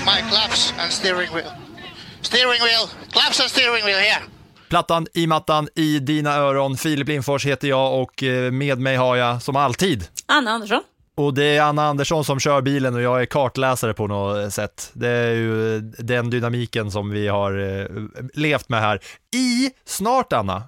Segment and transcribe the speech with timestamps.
[0.00, 1.52] Get my claps and steering wheel.
[2.22, 4.22] Steering wheel, claps and steering wheel here.
[4.68, 6.76] Plattan i mattan i dina öron.
[6.76, 10.82] Filip Lindfors heter jag och eh, med mig har jag som alltid Anna Andersson.
[11.16, 14.90] och det är Anna Andersson som kör bilen och jag är kartläsare på något sätt.
[14.92, 17.86] Det är ju den dynamiken som vi har eh,
[18.34, 19.00] levt med här
[19.36, 20.62] i snart, Anna,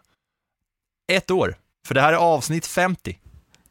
[1.12, 1.56] ett år.
[1.86, 3.19] För det här är avsnitt 50.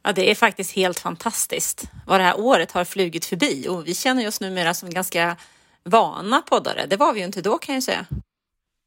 [0.04, 3.96] Ja, det är faktiskt helt fantastiskt vad det här året har flugit förbi och vi
[3.96, 5.38] känner oss numera som ganska
[5.84, 6.86] vana poddare.
[6.90, 8.06] Det var vi ju inte då kan jag säga.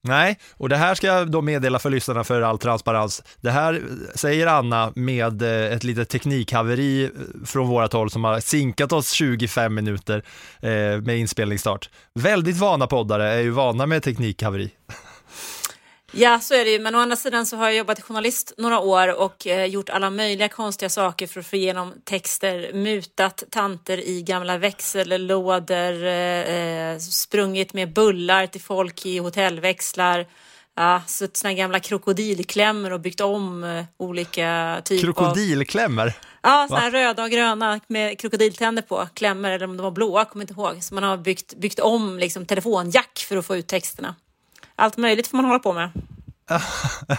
[0.06, 3.22] Nej, och det här ska jag då meddela för lyssnarna för all transparens.
[3.40, 3.82] Det här
[4.14, 7.10] säger Anna med eh, ett litet teknikhaveri eh,
[7.44, 10.24] från vårat håll som har sinkat oss 25 minuter
[10.60, 11.90] eh, med inspelningsstart.
[12.14, 14.70] Väldigt vana poddare är ju vana med teknikhaveri.
[16.16, 16.78] Ja, så är det ju.
[16.78, 20.10] Men å andra sidan så har jag jobbat journalist några år och eh, gjort alla
[20.10, 26.98] möjliga konstiga saker för att få igenom texter, mutat tanter i gamla växellådor, eh, eh,
[26.98, 30.26] sprungit med bullar till folk i hotellväxlar,
[30.76, 35.12] ja, suttit såna gamla krokodilklämmor och byggt om eh, olika typer av...
[35.14, 36.12] Krokodilklämmer.
[36.42, 40.24] Ja, såna här röda och gröna med krokodiltänder på, klämmor eller om de var blåa,
[40.24, 40.82] kommer inte ihåg.
[40.82, 44.14] Så man har byggt, byggt om liksom, telefonjack för att få ut texterna.
[44.76, 45.90] Allt möjligt får man hålla på med.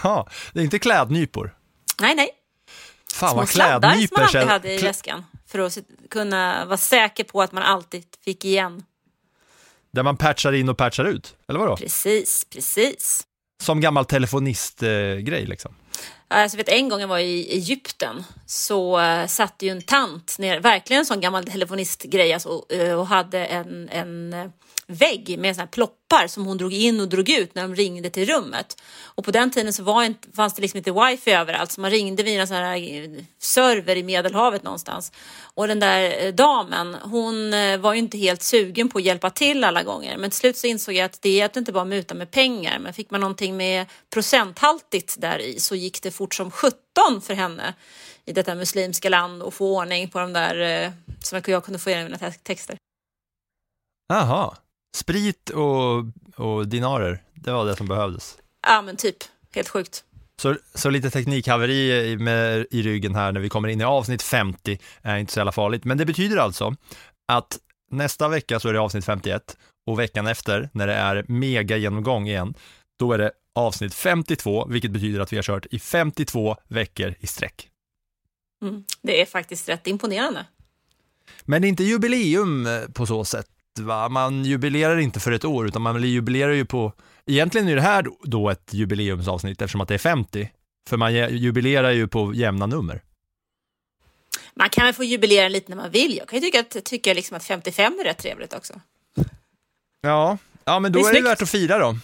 [0.02, 1.54] Ja, det är inte klädnypor.
[2.00, 2.30] Nej, nej.
[3.12, 5.78] Fan Små sladdar som man alltid hade i väskan för att
[6.10, 8.84] kunna vara säker på att man alltid fick igen.
[9.90, 11.76] Där man patchar in och patchar ut, eller vadå?
[11.76, 13.26] Precis, precis.
[13.62, 15.74] Som gammal telefonistgrej liksom.
[16.28, 20.60] Alltså, vet, en gång jag var i Egypten så uh, satt ju en tant ner,
[20.60, 24.46] verkligen en sån gammal telefonistgrej, alltså, eh, och hade en, en eh,
[24.88, 28.10] vägg med såna här ploppar som hon drog in och drog ut när de ringde
[28.10, 28.82] till rummet.
[29.02, 31.90] Och på den tiden så var inte, fanns det liksom inte wifi överallt så man
[31.90, 35.12] ringde via en sån här eh, server i Medelhavet någonstans.
[35.54, 39.30] Och den där eh, damen, hon eh, var ju inte helt sugen på att hjälpa
[39.30, 40.18] till alla gånger.
[40.18, 42.92] Men till slut så insåg jag att det är inte bara muta med pengar, men
[42.92, 46.76] fick man någonting med procenthaltigt där i så gick det fort som 17
[47.22, 47.74] för henne
[48.24, 52.04] i detta muslimska land och få ordning på de där som jag kunde få igenom
[52.04, 52.76] mina texter.
[54.12, 54.56] Aha
[54.96, 56.04] sprit och,
[56.36, 58.38] och dinarer, det var det som behövdes.
[58.66, 59.16] Ja men typ,
[59.54, 60.04] helt sjukt.
[60.42, 64.22] Så, så lite teknikhaveri i, med, i ryggen här när vi kommer in i avsnitt
[64.22, 65.84] 50 är inte så jävla farligt.
[65.84, 66.76] Men det betyder alltså
[67.28, 67.58] att
[67.90, 72.28] nästa vecka så är det avsnitt 51 och veckan efter när det är mega genomgång
[72.28, 72.54] igen,
[72.98, 77.26] då är det avsnitt 52, vilket betyder att vi har kört i 52 veckor i
[77.26, 77.68] sträck.
[78.62, 78.84] Mm.
[79.02, 80.46] Det är faktiskt rätt imponerande.
[81.42, 83.46] Men det är inte jubileum på så sätt,
[83.78, 84.08] va?
[84.08, 86.92] Man jubilerar inte för ett år, utan man jubilerar ju på,
[87.26, 90.50] egentligen är det här då ett jubileumsavsnitt eftersom att det är 50,
[90.88, 93.02] för man ju- jubilerar ju på jämna nummer.
[94.54, 96.16] Man kan väl få jubilera lite när man vill.
[96.16, 98.80] Jag kan ju tycka att, tycka liksom att 55 är rätt trevligt också.
[100.00, 101.96] Ja, ja men då Det är är, det värt att fira då.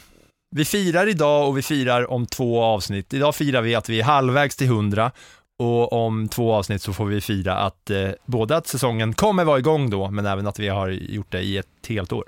[0.56, 3.14] Vi firar idag och vi firar om två avsnitt.
[3.14, 5.12] Idag firar vi att vi är halvvägs till 100
[5.58, 9.58] och om två avsnitt så får vi fira att eh, både att säsongen kommer vara
[9.58, 12.24] igång då, men även att vi har gjort det i ett helt år.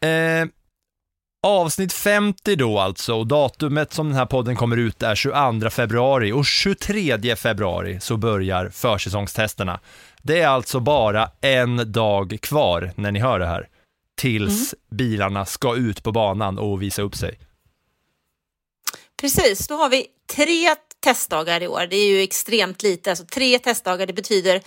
[0.00, 0.46] Eh,
[1.42, 6.32] avsnitt 50 då alltså, och datumet som den här podden kommer ut är 22 februari
[6.32, 9.80] och 23 februari så börjar försäsongstesterna.
[10.22, 13.68] Det är alltså bara en dag kvar när ni hör det här,
[14.16, 17.38] tills bilarna ska ut på banan och visa upp sig.
[19.20, 20.06] Precis, då har vi
[20.36, 21.86] tre testdagar i år.
[21.90, 23.10] Det är ju extremt lite.
[23.10, 24.60] Alltså tre testdagar, det betyder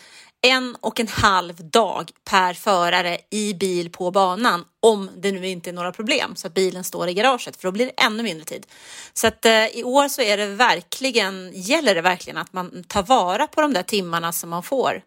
[0.48, 5.70] en och en halv dag per förare i bil på banan om det nu inte
[5.70, 8.46] är några problem så att bilen står i garaget för då blir det ännu mindre
[8.46, 8.66] tid.
[9.14, 13.04] Så att eh, i år så är det verkligen, gäller det verkligen att man tar
[13.04, 15.02] vara på de där timmarna som man får.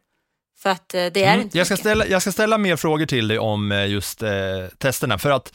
[0.58, 1.40] För att eh, det är Mm.
[1.40, 1.82] inte Jag ska, mycket.
[1.82, 4.30] ställa, jag ska ställa mer frågor till dig om eh, just eh,
[4.78, 5.52] testerna, för att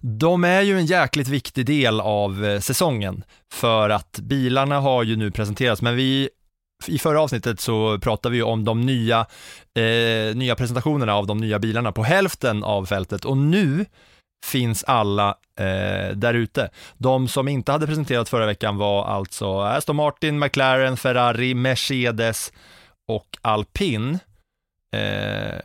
[0.00, 5.16] de är ju en jäkligt viktig del av eh, säsongen, för att bilarna har ju
[5.16, 6.28] nu presenterats, men vi
[6.86, 9.26] i förra avsnittet så pratade vi ju om de nya,
[9.74, 13.86] eh, nya presentationerna av de nya bilarna på hälften av fältet och nu
[14.46, 16.70] finns alla eh, där ute.
[16.96, 22.52] De som inte hade presenterat förra veckan var alltså Aston Martin, McLaren, Ferrari, Mercedes
[23.08, 24.18] och Alpin.
[24.96, 25.60] Eh,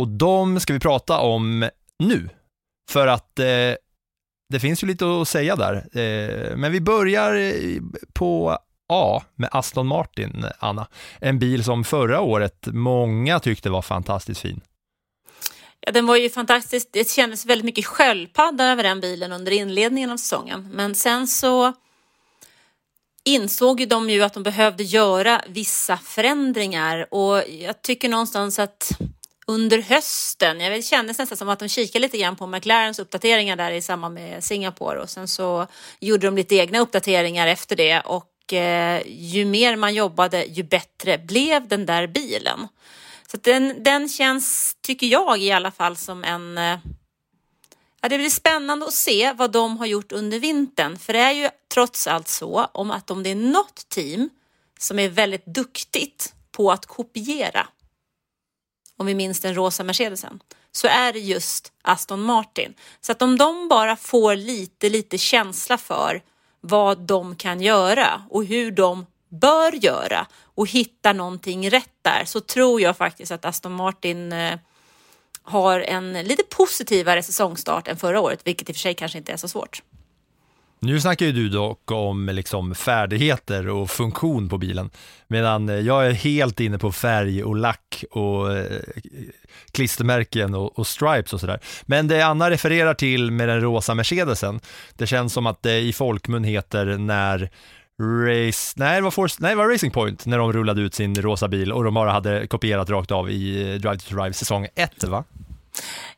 [0.00, 1.68] och de ska vi prata om
[1.98, 2.28] nu,
[2.90, 3.74] för att eh,
[4.50, 5.74] det finns ju lite att säga där.
[5.74, 7.80] Eh, men vi börjar eh,
[8.12, 8.58] på
[8.88, 10.86] A med Aston Martin, Anna.
[11.20, 14.60] En bil som förra året många tyckte var fantastiskt fin.
[15.80, 16.88] Ja, den var ju fantastisk.
[16.92, 20.68] Det kändes väldigt mycket sköldpadda över den bilen under inledningen av säsongen.
[20.72, 21.72] Men sen så
[23.24, 28.98] insåg ju de ju att de behövde göra vissa förändringar och jag tycker någonstans att
[29.50, 32.98] under hösten, jag vet, det kändes nästan som att de kikade lite grann på McLarens
[32.98, 35.66] uppdateringar där i samband med Singapore och sen så
[36.00, 41.18] gjorde de lite egna uppdateringar efter det och eh, ju mer man jobbade ju bättre
[41.18, 42.68] blev den där bilen.
[43.30, 46.58] Så den, den känns, tycker jag i alla fall, som en...
[46.58, 46.78] eh,
[48.02, 50.98] Ja, det blir spännande att se vad de har gjort under vintern.
[50.98, 54.30] För det är ju trots allt så om att om det är något team
[54.78, 57.68] som är väldigt duktigt på att kopiera,
[59.00, 60.40] om vi minns den rosa Mercedesen,
[60.72, 62.74] så är det just Aston Martin.
[63.00, 66.22] Så att om de bara får lite, lite känsla för
[66.60, 72.40] vad de kan göra och hur de bör göra och hitta någonting rätt där så
[72.40, 74.58] tror jag faktiskt att Aston Martin eh,
[75.42, 79.32] har en lite positivare säsongstart än förra året, vilket i och för sig kanske inte
[79.32, 79.82] är så svårt.
[80.82, 84.90] Nu snackar ju du dock om liksom färdigheter och funktion på bilen,
[85.28, 88.80] medan eh, jag är helt inne på färg och lack och eh,
[89.72, 91.60] klistermärken och, och stripes och sådär.
[91.82, 94.60] Men det Anna refererar till med den rosa Mercedesen,
[94.96, 97.50] det känns som att det i folkmun heter när
[98.02, 101.22] Race, nej det, var Force, nej, det var Racing Point när de rullade ut sin
[101.22, 104.66] rosa bil och de bara hade kopierat rakt av i eh, Drive to Survive säsong
[104.74, 105.24] 1 va?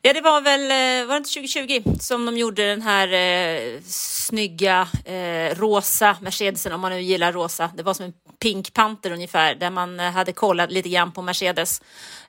[0.01, 3.81] Ja, det var väl, eh, var det inte 2020 som de gjorde den här eh,
[3.85, 7.71] snygga eh, rosa Mercedesen, om man nu gillar rosa.
[7.77, 11.21] Det var som en Pink Panther ungefär, där man eh, hade kollat lite grann på
[11.21, 11.81] Mercedes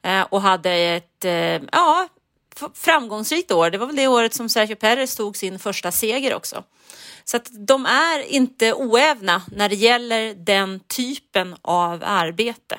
[0.03, 2.09] eh, och hade ett, eh, ja,
[2.75, 3.71] framgångsrikt år.
[3.71, 6.65] Det var väl det året som Sergio Perez tog sin första seger också.
[7.25, 12.79] Så att de är inte oävna när det gäller den typen av arbete.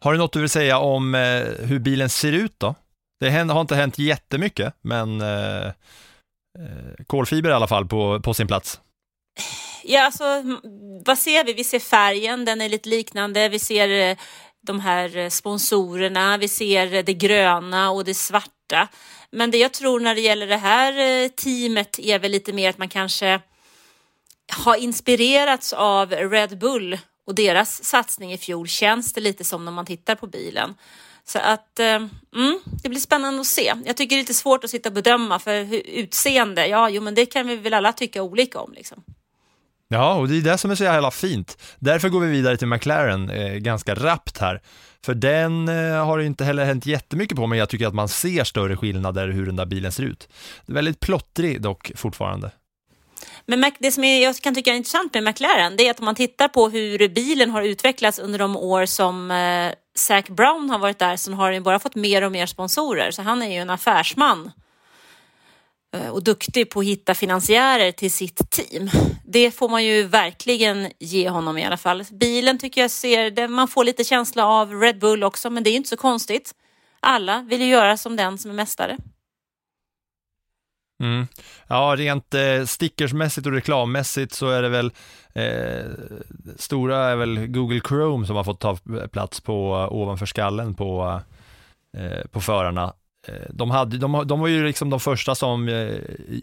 [0.00, 1.20] Har du något du vill säga om eh,
[1.66, 2.74] hur bilen ser ut då?
[3.20, 8.46] Det har inte hänt jättemycket, men eh, eh, kolfiber i alla fall på, på sin
[8.46, 8.80] plats.
[9.84, 10.24] Ja, alltså,
[11.04, 11.52] vad ser vi?
[11.52, 13.48] Vi ser färgen, den är lite liknande.
[13.48, 14.16] Vi ser eh,
[14.66, 18.88] de här eh, sponsorerna, vi ser det gröna och det svarta.
[19.30, 22.78] Men det jag tror när det gäller det här teamet är väl lite mer att
[22.78, 23.40] man kanske
[24.52, 29.72] har inspirerats av Red Bull och deras satsning i fjol känns det lite som när
[29.72, 30.74] man tittar på bilen.
[31.28, 33.74] Så att eh, mm, det blir spännande att se.
[33.84, 37.02] Jag tycker det är lite svårt att sitta och bedöma för hur- utseende, ja, jo,
[37.02, 39.02] men det kan vi väl alla tycka olika om liksom.
[39.88, 41.58] Ja, och det är det som är så jävla fint.
[41.78, 44.60] Därför går vi vidare till McLaren eh, ganska rappt här.
[45.04, 48.44] För den eh, har inte heller hänt jättemycket på, men jag tycker att man ser
[48.44, 50.28] större skillnader hur den där bilen ser ut.
[50.66, 52.50] Det är väldigt plottrig dock fortfarande.
[53.46, 56.14] Men det som jag kan tycka är intressant med McLaren, det är att om man
[56.14, 60.98] tittar på hur bilen har utvecklats under de år som eh, Zac Brown har varit
[60.98, 63.10] där så har han bara fått mer och mer sponsorer.
[63.10, 64.50] Så han är ju en affärsman
[65.94, 68.90] eh, och duktig på att hitta finansiärer till sitt team.
[69.24, 72.04] Det får man ju verkligen ge honom i alla fall.
[72.10, 75.70] Bilen tycker jag ser, det, man får lite känsla av Red Bull också, men det
[75.70, 76.54] är inte så konstigt.
[77.00, 78.96] Alla vill ju göra som den som är mästare.
[81.02, 81.26] Mm.
[81.66, 84.92] Ja, rent eh, stickersmässigt och reklammässigt så är det väl
[85.34, 85.84] eh,
[86.56, 88.78] stora är väl Google Chrome som har fått ta
[89.12, 91.20] plats på eh, ovanför skallen på,
[91.96, 92.94] eh, på förarna.
[93.28, 95.94] Eh, De, hade, de, de var ju liksom de första som eh,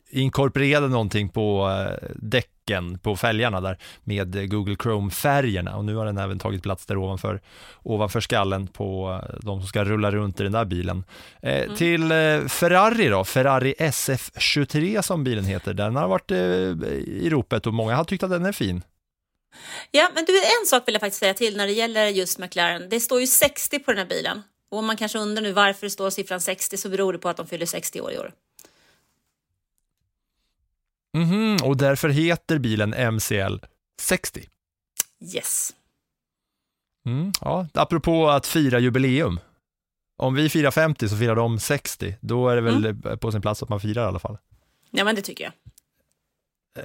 [0.09, 6.17] inkorporerade någonting på eh, däcken, på fälgarna där med Google Chrome-färgerna och nu har den
[6.17, 7.41] även tagit plats där ovanför,
[7.83, 11.03] ovanför skallen på de som ska rulla runt i den där bilen.
[11.41, 12.09] Eh, Till
[12.49, 18.03] Ferrari då, Ferrari SF23 som bilen heter, den har varit i ropet och många har
[18.03, 18.81] tyckt att den är fin.
[19.91, 22.89] Ja, men du, en sak vill jag faktiskt säga till när det gäller just McLaren.
[22.89, 24.43] Det står ju 60 på den här bilen.
[24.73, 27.29] Och om man kanske undrar nu varför det står siffran 60 så beror det på
[27.29, 28.33] att de fyller 60 år i år.
[31.17, 33.55] Mhm, och därför heter bilen MCL
[34.01, 34.49] 60.
[35.35, 35.73] Yes.
[37.05, 39.39] Mm, ja, apropå att fira jubileum.
[40.17, 42.15] Om vi firar 50 så firar de 60.
[42.21, 44.37] Då är det väl på sin plats att man firar i alla fall.
[44.91, 45.53] Ja, men det tycker jag.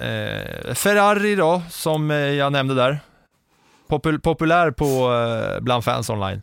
[0.01, 2.99] Eh, Ferrari då, som eh, jag nämnde där.
[3.87, 6.41] Popul- populär på, eh, bland fans online.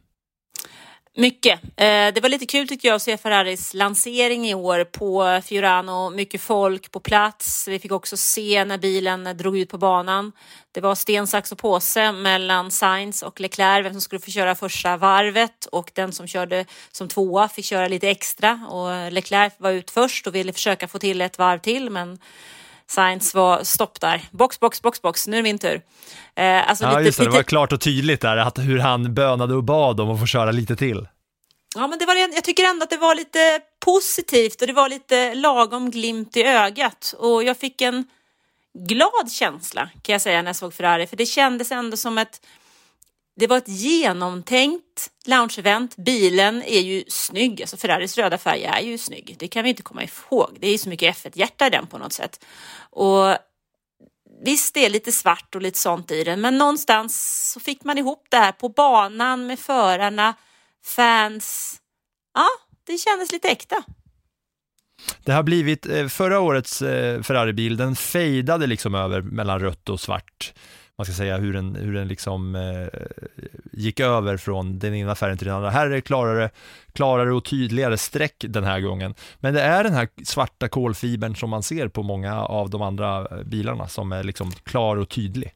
[1.19, 1.61] Mycket.
[1.63, 6.11] Eh, det var lite kul tyckte jag att se Ferraris lansering i år på Fiorano.
[6.11, 7.69] Mycket folk på plats.
[7.69, 10.33] Vi fick också se när bilen drog ut på banan.
[10.73, 14.55] Det var sten, sax och påse mellan Sainz och Leclerc, vem som skulle få köra
[14.55, 19.71] första varvet och den som körde som tvåa fick köra lite extra och Leclerc var
[19.71, 22.19] ut först och ville försöka få till ett varv till men
[22.89, 24.23] Sainz var stopp där.
[24.31, 25.27] Box, box, box, box.
[25.27, 25.83] Nu är det min tur.
[26.35, 27.25] Eh, alltså ja, just det.
[27.25, 30.27] Det var klart och tydligt där att hur han bönade och bad om att få
[30.27, 31.09] köra lite till.
[31.75, 34.89] Ja, men det var, jag tycker ändå att det var lite positivt och det var
[34.89, 38.05] lite lagom glimt i ögat och jag fick en
[38.79, 42.41] glad känsla kan jag säga när jag såg Ferrari, för det kändes ändå som ett
[43.37, 45.95] det var ett genomtänkt lounge-event.
[45.97, 49.37] Bilen är ju snygg, alltså Ferraris röda färg är ju snygg.
[49.39, 50.57] Det kan vi inte komma ihåg.
[50.61, 52.45] Det är ju så mycket F1-hjärta i den på något sätt.
[52.91, 53.37] Och
[54.45, 57.99] visst, det är lite svart och lite sånt i den, men någonstans så fick man
[57.99, 60.35] ihop det här på banan med förarna,
[60.85, 61.77] fans.
[62.35, 62.47] Ja,
[62.87, 63.85] det kändes lite äkta.
[65.25, 70.01] Det har blivit, eh, förra årets eh, Ferrari-bil, den fejdade liksom över mellan rött och
[70.01, 70.53] svart
[70.99, 73.01] man ska säga, hur den, hur den liksom eh,
[73.73, 75.71] gick över från den ena färgen till den andra.
[75.71, 76.51] Här är det klarare,
[76.93, 79.15] klarare och tydligare streck den här gången.
[79.41, 83.21] Men det är den här svarta kolfibern som man ser på många av de andra
[83.21, 85.53] eh, bilarna som är liksom klar och tydlig.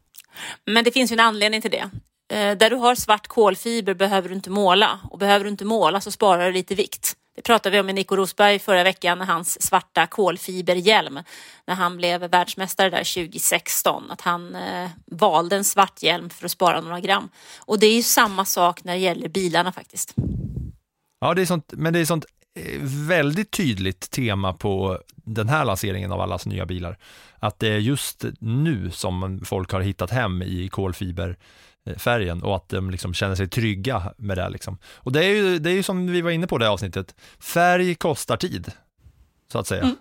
[0.66, 1.90] Men det finns ju en anledning till det.
[2.32, 6.00] Eh, där du har svart kolfiber behöver du inte måla och behöver du inte måla
[6.00, 7.16] så sparar du lite vikt.
[7.36, 11.18] Det pratade vi om med Nico Rosberg förra veckan när hans svarta kolfiberhjälm,
[11.66, 16.50] när han blev världsmästare där 2016, att han eh, valde en svart hjälm för att
[16.50, 17.28] spara några gram.
[17.58, 20.14] Och det är ju samma sak när det gäller bilarna faktiskt.
[21.20, 22.24] Ja, det är sånt, men det är sånt
[22.58, 26.98] eh, väldigt tydligt tema på den här lanseringen av allas nya bilar.
[27.38, 32.56] Att det är just nu som folk har hittat hem i kolfiber Eh, färgen och
[32.56, 34.48] att de liksom känner sig trygga med det.
[34.48, 34.78] Liksom.
[34.96, 37.94] Och det är, ju, det är ju som vi var inne på det avsnittet, färg
[37.94, 38.72] kostar tid,
[39.52, 39.82] så att säga.
[39.82, 39.96] Mm.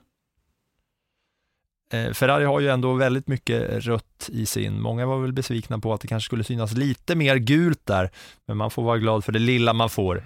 [1.94, 4.82] Eh, Ferrari har ju ändå väldigt mycket rött i sin.
[4.82, 8.12] Många var väl besvikna på att det kanske skulle synas lite mer gult där,
[8.48, 10.24] men man får vara glad för det lilla man får.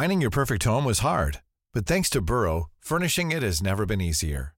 [0.00, 1.38] Finding your perfect home was hard,
[1.74, 4.57] but thanks to Burrow, furnishing it has never been easier.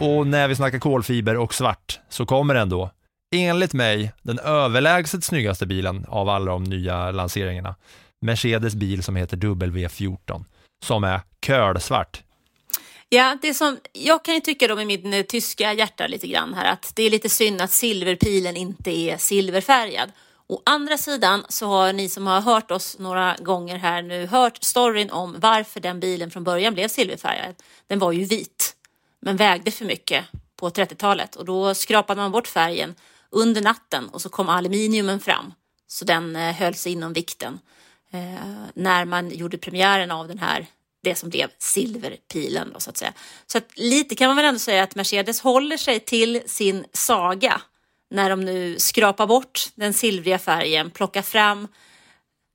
[0.00, 2.90] Och när vi snackar kolfiber och svart så kommer den då,
[3.34, 7.74] enligt mig, den överlägset snyggaste bilen av alla de nya lanseringarna.
[8.20, 10.44] Mercedes bil som heter W14,
[10.84, 12.22] som är kölsvart.
[13.08, 16.54] Ja, det som, jag kan ju tycka då med min eh, tyska hjärta lite grann
[16.54, 20.12] här att det är lite synd att silverpilen inte är silverfärgad.
[20.46, 24.64] Å andra sidan så har ni som har hört oss några gånger här nu hört
[24.64, 27.54] storyn om varför den bilen från början blev silverfärgad.
[27.86, 28.76] Den var ju vit
[29.24, 30.24] men vägde för mycket
[30.56, 32.94] på 30-talet och då skrapade man bort färgen
[33.30, 35.52] under natten och så kom aluminiumen fram
[35.86, 37.58] så den eh, höll sig inom vikten
[38.10, 40.66] eh, när man gjorde premiären av den här
[41.02, 43.12] det som blev silverpilen då, så att säga.
[43.46, 47.60] Så att lite kan man väl ändå säga att Mercedes håller sig till sin saga
[48.10, 51.68] när de nu skrapar bort den silvriga färgen, plockar fram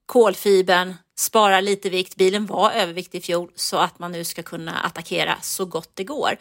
[0.06, 2.16] kolfibern, sparar lite vikt.
[2.16, 6.04] Bilen var överviktig i fjol så att man nu ska kunna attackera så gott det
[6.04, 6.38] går.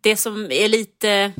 [0.00, 1.32] Det som är lite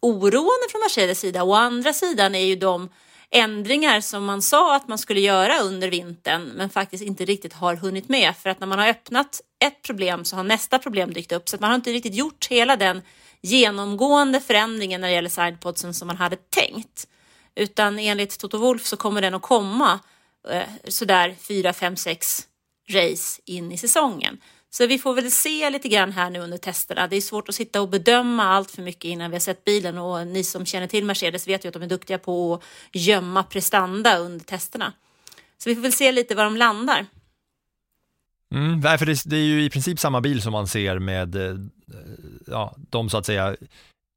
[0.00, 2.88] oroande från Mercedes sida å andra sidan är ju de
[3.30, 7.74] ändringar som man sa att man skulle göra under vintern men faktiskt inte riktigt har
[7.76, 11.32] hunnit med för att när man har öppnat ett problem så har nästa problem dykt
[11.32, 13.02] upp så att man har inte riktigt gjort hela den
[13.40, 17.08] genomgående förändringen när det gäller sidepodsen som man hade tänkt.
[17.54, 20.00] Utan enligt Toto Wolf så kommer den att komma
[20.50, 22.46] eh, sådär 4, 5, 6
[22.90, 24.38] race in i säsongen.
[24.70, 27.06] Så vi får väl se lite grann här nu under testerna.
[27.06, 29.98] Det är svårt att sitta och bedöma allt för mycket innan vi har sett bilen
[29.98, 32.62] och ni som känner till Mercedes vet ju att de är duktiga på att
[32.92, 34.92] gömma prestanda under testerna.
[35.58, 37.06] Så vi får väl se lite var de landar.
[38.54, 41.56] Mm, för det, det, är ju i princip samma bil som man ser med eh,
[42.46, 43.56] ja, de så att säga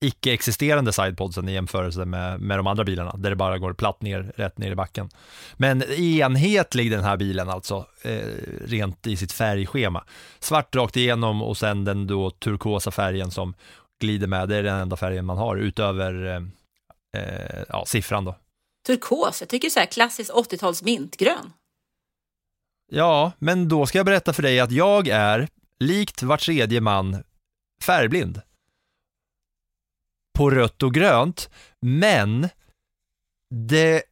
[0.05, 4.33] icke-existerande sidepodsen i jämförelse med, med de andra bilarna, där det bara går platt ner,
[4.35, 5.09] rätt ner i backen.
[5.57, 8.27] Men enhetlig den här bilen alltså, eh,
[8.65, 10.03] rent i sitt färgschema.
[10.39, 13.53] Svart rakt igenom och sen den då turkosa färgen som
[13.99, 16.41] glider med, det är den enda färgen man har utöver eh,
[17.23, 18.35] eh, ja, siffran då.
[18.87, 19.41] turkos.
[19.41, 21.53] Jag tycker så här klassiskt 80-tals mintgrön.
[22.91, 25.47] Ja, men då ska jag berätta för dig att jag är,
[25.79, 27.23] likt var tredje man,
[27.83, 28.41] färgblind.
[30.39, 31.49] På rött och grönt,
[31.81, 32.49] men
[33.55, 34.03] det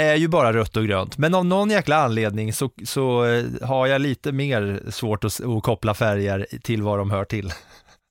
[0.00, 1.18] är ju bara rött och grönt.
[1.18, 5.62] Men av någon jäkla anledning så, så eh, har jag lite mer svårt att, att
[5.62, 7.52] koppla färger till vad de hör till.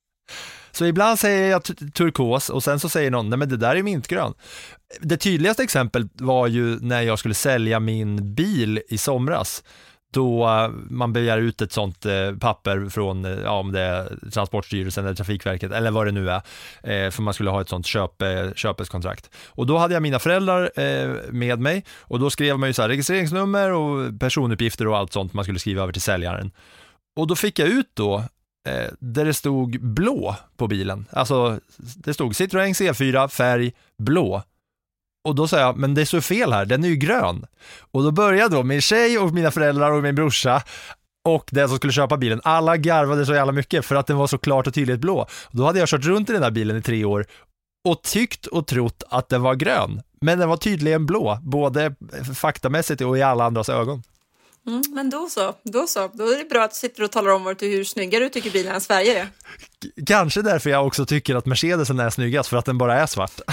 [0.72, 1.64] Så ibland säger jag
[1.94, 4.34] turkos och sen så säger någon, nej men det där är mintgrön.
[5.00, 9.62] Det tydligaste exemplet var ju när jag skulle sälja min bil i somras
[10.10, 10.48] då
[10.90, 15.14] man begär ut ett sånt eh, papper från, eh, ja om det är Transportstyrelsen eller
[15.14, 16.42] Trafikverket eller vad det nu är,
[16.82, 18.22] eh, för man skulle ha ett sånt köp,
[18.54, 19.30] köpeskontrakt.
[19.46, 20.70] Och då hade jag mina föräldrar
[21.32, 25.32] med mig och då skrev man ju så här registreringsnummer och personuppgifter och allt sånt
[25.32, 26.50] man skulle skriva över till säljaren.
[27.16, 28.24] Och då fick jag ut då
[28.98, 31.06] där det stod blå på bilen.
[31.10, 34.42] Alltså det stod Citroën C4 färg blå.
[35.24, 37.46] Och då sa jag, men det är så fel här, den är ju grön.
[37.90, 40.62] Och då började då min tjej och mina föräldrar och min brorsa
[41.24, 44.26] och den som skulle köpa bilen, alla garvade så jävla mycket för att den var
[44.26, 45.26] så klart och tydligt blå.
[45.50, 47.26] Då hade jag kört runt i den där bilen i tre år
[47.88, 50.02] och tyckt och trott att den var grön.
[50.20, 51.94] Men den var tydligen blå, både
[52.36, 54.02] faktamässigt och i alla andras ögon.
[54.66, 56.10] Mm, men då så, då så.
[56.14, 58.86] Då är det bra att du sitter och talar om hur snygga du tycker bilarnas
[58.86, 59.24] färger är.
[59.24, 63.06] K- Kanske därför jag också tycker att Mercedesen är snyggast, för att den bara är
[63.06, 63.40] svart.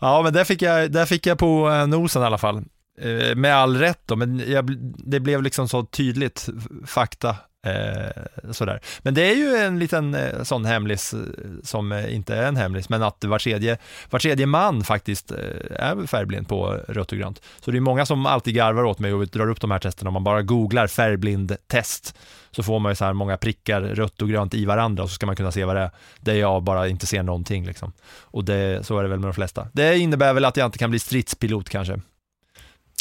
[0.00, 2.62] ja, men där fick jag, där fick jag på eh, nosen i alla fall.
[3.00, 6.48] Eh, Med all rätt då, men jag, det blev liksom så tydligt
[6.86, 7.36] fakta.
[7.66, 8.80] Eh, sådär.
[9.02, 11.20] Men det är ju en liten eh, sån hemlis eh,
[11.62, 13.78] som eh, inte är en hemlis, men att var tredje,
[14.10, 15.38] var tredje man faktiskt eh,
[15.70, 17.42] är färgblind på rött och grönt.
[17.60, 20.08] Så det är många som alltid garvar åt mig och drar upp de här testerna.
[20.08, 22.16] Om man bara googlar färgblind test
[22.54, 25.14] så får man ju så här många prickar rött och grönt i varandra och så
[25.14, 25.90] ska man kunna se vad det är.
[26.20, 27.92] Där jag bara inte ser någonting liksom.
[28.20, 29.68] Och det, så är det väl med de flesta.
[29.72, 32.00] Det innebär väl att jag inte kan bli stridspilot kanske.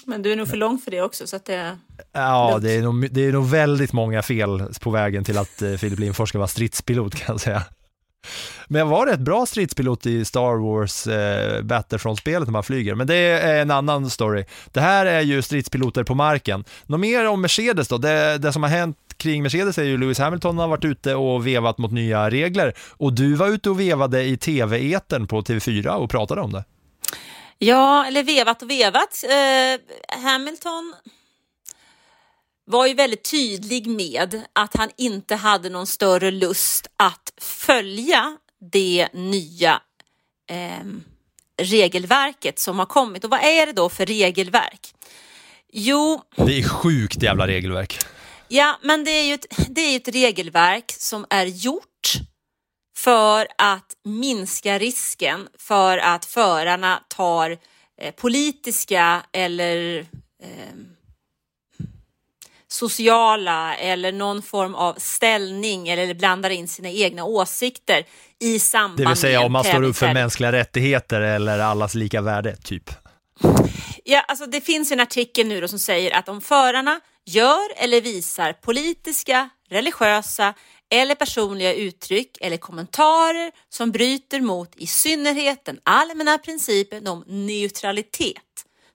[0.05, 1.27] Men du är nog för lång för det också.
[1.27, 1.77] Så att det...
[2.11, 2.63] Ja, Lugnt.
[2.63, 5.99] det är, nog, det är nog väldigt många fel på vägen till att eh, Filip
[5.99, 7.63] Lindfors ska vara stridspilot kan jag säga.
[8.67, 13.07] Men jag var rätt bra stridspilot i Star Wars eh, Battlefront-spelet när man flyger, men
[13.07, 14.45] det är en annan story.
[14.71, 16.63] Det här är ju stridspiloter på marken.
[16.85, 17.97] Något mer om Mercedes då?
[17.97, 21.47] Det, det som har hänt kring Mercedes är ju Lewis Hamilton har varit ute och
[21.47, 26.09] vevat mot nya regler och du var ute och vevade i tv-etern på TV4 och
[26.09, 26.63] pratade om det.
[27.57, 29.23] Ja, eller vevat och vevat.
[29.23, 30.93] Eh, Hamilton
[32.65, 38.37] var ju väldigt tydlig med att han inte hade någon större lust att följa
[38.71, 39.81] det nya
[40.49, 41.03] ehm,
[41.61, 43.23] regelverket som har kommit.
[43.23, 44.93] Och vad är det då för regelverk?
[45.73, 47.97] Jo, Det är sjukt jävla regelverk.
[48.47, 52.13] Ja, men det är ju ett, det är ett regelverk som är gjort
[52.97, 57.57] för att minska risken för att förarna tar
[58.01, 59.99] eh, politiska eller
[60.43, 60.73] eh,
[62.73, 68.05] sociala eller någon form av ställning eller blandar in sina egna åsikter
[68.39, 71.95] i samband Det vill säga med om man står upp för mänskliga rättigheter eller allas
[71.95, 72.89] lika värde, typ.
[74.03, 78.53] Ja, alltså det finns en artikel nu som säger att om förarna gör eller visar
[78.53, 80.53] politiska, religiösa
[80.91, 88.37] eller personliga uttryck eller kommentarer som bryter mot i synnerhet den allmänna principen om neutralitet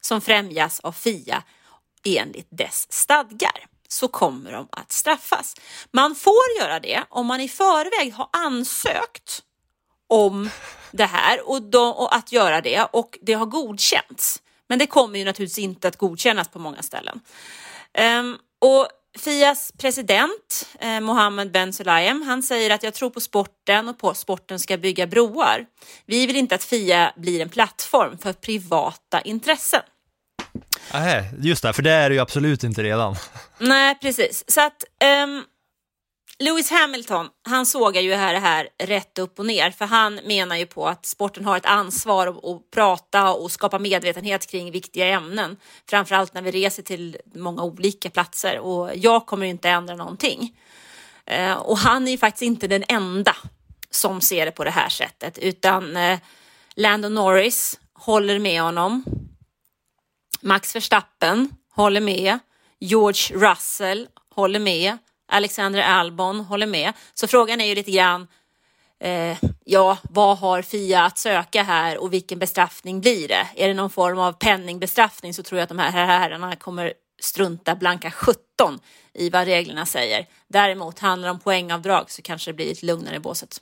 [0.00, 1.42] som främjas av FIA
[2.04, 5.54] enligt dess stadgar så kommer de att straffas.
[5.90, 9.42] Man får göra det om man i förväg har ansökt
[10.06, 10.50] om
[10.90, 14.42] det här och, de, och att göra det och det har godkänts.
[14.66, 17.20] Men det kommer ju naturligtvis inte att godkännas på många ställen.
[18.20, 23.88] Um, och Fias president eh, Mohammed Ben Sulayem, han säger att jag tror på sporten
[23.88, 25.66] och på att sporten ska bygga broar.
[26.06, 29.82] Vi vill inte att Fia blir en plattform för privata intressen.
[30.92, 33.16] Nej, just det, för det är det ju absolut inte redan.
[33.58, 34.44] Nej, precis.
[34.48, 34.84] Så att
[35.24, 35.44] um,
[36.38, 40.56] Lewis Hamilton, han sågar ju här det här rätt upp och ner, för han menar
[40.56, 45.06] ju på att sporten har ett ansvar att, att prata och skapa medvetenhet kring viktiga
[45.06, 45.56] ämnen,
[45.90, 50.56] framförallt när vi reser till många olika platser och jag kommer inte ändra någonting.
[51.38, 53.36] Uh, och han är ju faktiskt inte den enda
[53.90, 56.18] som ser det på det här sättet, utan uh,
[56.74, 59.04] Lando Norris håller med honom.
[60.40, 62.38] Max Verstappen håller med.
[62.80, 64.98] George Russell håller med.
[65.28, 66.92] Alexander Albon håller med.
[67.14, 68.26] Så frågan är ju lite grann,
[69.00, 73.46] eh, ja, vad har Fia att söka här och vilken bestraffning blir det?
[73.56, 77.74] Är det någon form av penningbestraffning så tror jag att de här herrarna kommer strunta
[77.74, 78.78] blanka 17
[79.14, 80.26] i vad reglerna säger.
[80.48, 83.60] Däremot handlar det om poängavdrag så kanske det blir lite lugnare i båset.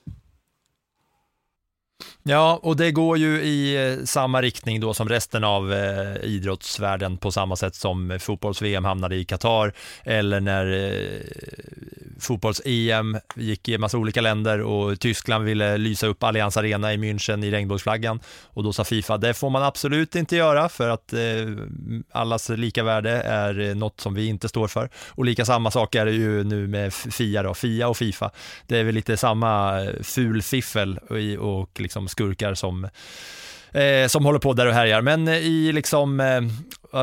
[2.22, 7.16] Ja, och det går ju i eh, samma riktning då som resten av eh, idrottsvärlden
[7.18, 9.72] på samma sätt som fotbolls-VM hamnade i Qatar
[10.04, 11.20] eller när eh,
[12.20, 16.96] fotbolls-EM gick i en massa olika länder och Tyskland ville lysa upp Allianz Arena i
[16.96, 21.12] München i regnbågsflaggan och då sa Fifa det får man absolut inte göra för att
[21.12, 21.20] eh,
[22.12, 25.94] allas lika värde är eh, något som vi inte står för och lika samma sak
[25.94, 28.30] är det ju nu med FIA då, FIA och Fifa.
[28.66, 32.88] Det är väl lite samma eh, fulfiffel och, och liksom skurkar som,
[33.72, 35.00] eh, som håller på där och härjar.
[35.00, 36.42] Men eh, i, liksom, eh,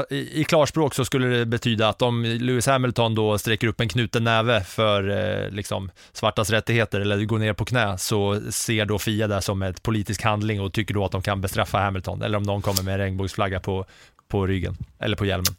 [0.10, 3.90] i, i klarspråk så skulle det betyda att om Lewis Hamilton då sträcker upp en
[3.90, 9.00] knuten näve för eh, liksom, svartas rättigheter eller går ner på knä så ser då
[9.00, 12.38] FIA det som ett politisk handling och tycker då att de kan bestraffa Hamilton eller
[12.38, 13.86] om någon kommer med en regnbågsflagga på,
[14.28, 15.56] på ryggen eller på hjälmen.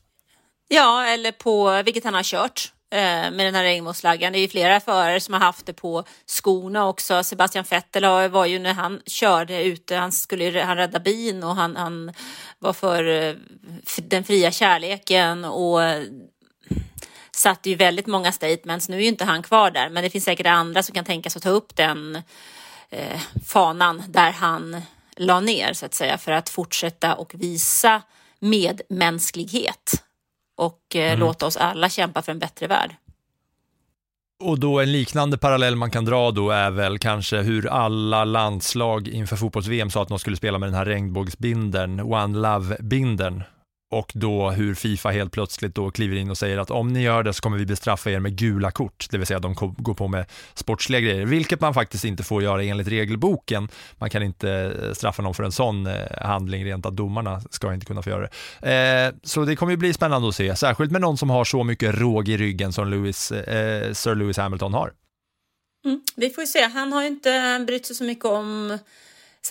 [0.68, 4.32] Ja, eller på vilket han har kört Eh, med den här regnbågsflaggan.
[4.32, 7.22] Det är ju flera förare som har haft det på skorna också.
[7.22, 11.76] Sebastian Vettel var ju när han körde ute, han skulle han rädda bin och han,
[11.76, 12.12] han
[12.58, 13.34] var för eh,
[13.96, 16.02] den fria kärleken och eh,
[17.30, 18.88] satte ju väldigt många statements.
[18.88, 21.30] Nu är ju inte han kvar där, men det finns säkert andra som kan tänka
[21.30, 22.22] sig att ta upp den
[22.90, 24.82] eh, fanan där han
[25.16, 28.02] la ner så att säga för att fortsätta och visa
[28.38, 30.04] medmänsklighet
[30.56, 31.20] och eh, mm.
[31.20, 32.96] låta oss alla kämpa för en bättre värld.
[34.42, 39.08] Och då en liknande parallell man kan dra då är väl kanske hur alla landslag
[39.08, 43.42] inför fotbolls-VM sa att de skulle spela med den här regnbågsbindern, One Love-bindern
[43.94, 47.22] och då hur Fifa helt plötsligt då kliver in och säger att om ni gör
[47.22, 50.08] det så kommer vi bestraffa er med gula kort, det vill säga de går på
[50.08, 53.68] med sportsliga grejer, vilket man faktiskt inte får göra enligt regelboken.
[53.98, 57.74] Man kan inte eh, straffa någon för en sån eh, handling rent att domarna ska
[57.74, 58.28] inte kunna få göra
[58.60, 58.72] det.
[58.72, 61.64] Eh, så det kommer ju bli spännande att se, särskilt med någon som har så
[61.64, 64.92] mycket råg i ryggen som Lewis, eh, Sir Lewis Hamilton har.
[65.84, 68.78] Mm, vi får ju se, han har ju inte brytt sig så mycket om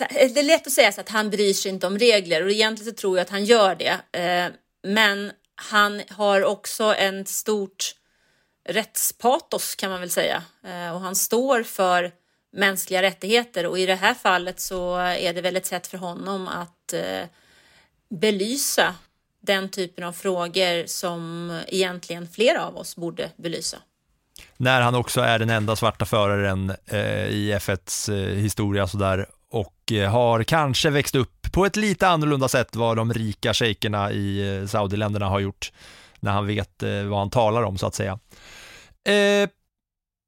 [0.00, 2.50] Eh, det är lätt att säga så att han bryr sig inte om regler och
[2.50, 4.18] egentligen så tror jag att han gör det.
[4.20, 4.52] Eh,
[4.82, 7.94] men han har också en stort
[8.68, 12.12] rättspatos kan man väl säga eh, och han står för
[12.52, 16.48] mänskliga rättigheter och i det här fallet så är det väl ett sätt för honom
[16.48, 16.94] att
[18.20, 18.94] belysa
[19.40, 23.76] den typen av frågor som egentligen flera av oss borde belysa.
[24.56, 26.70] När han också är den enda svarta föraren
[27.28, 32.76] i F1s historia sådär och eh, har kanske växt upp på ett lite annorlunda sätt
[32.76, 35.72] vad de rika shejkerna i eh, Saudiländerna har gjort
[36.20, 38.18] när han vet eh, vad han talar om så att säga.
[39.08, 39.48] Eh,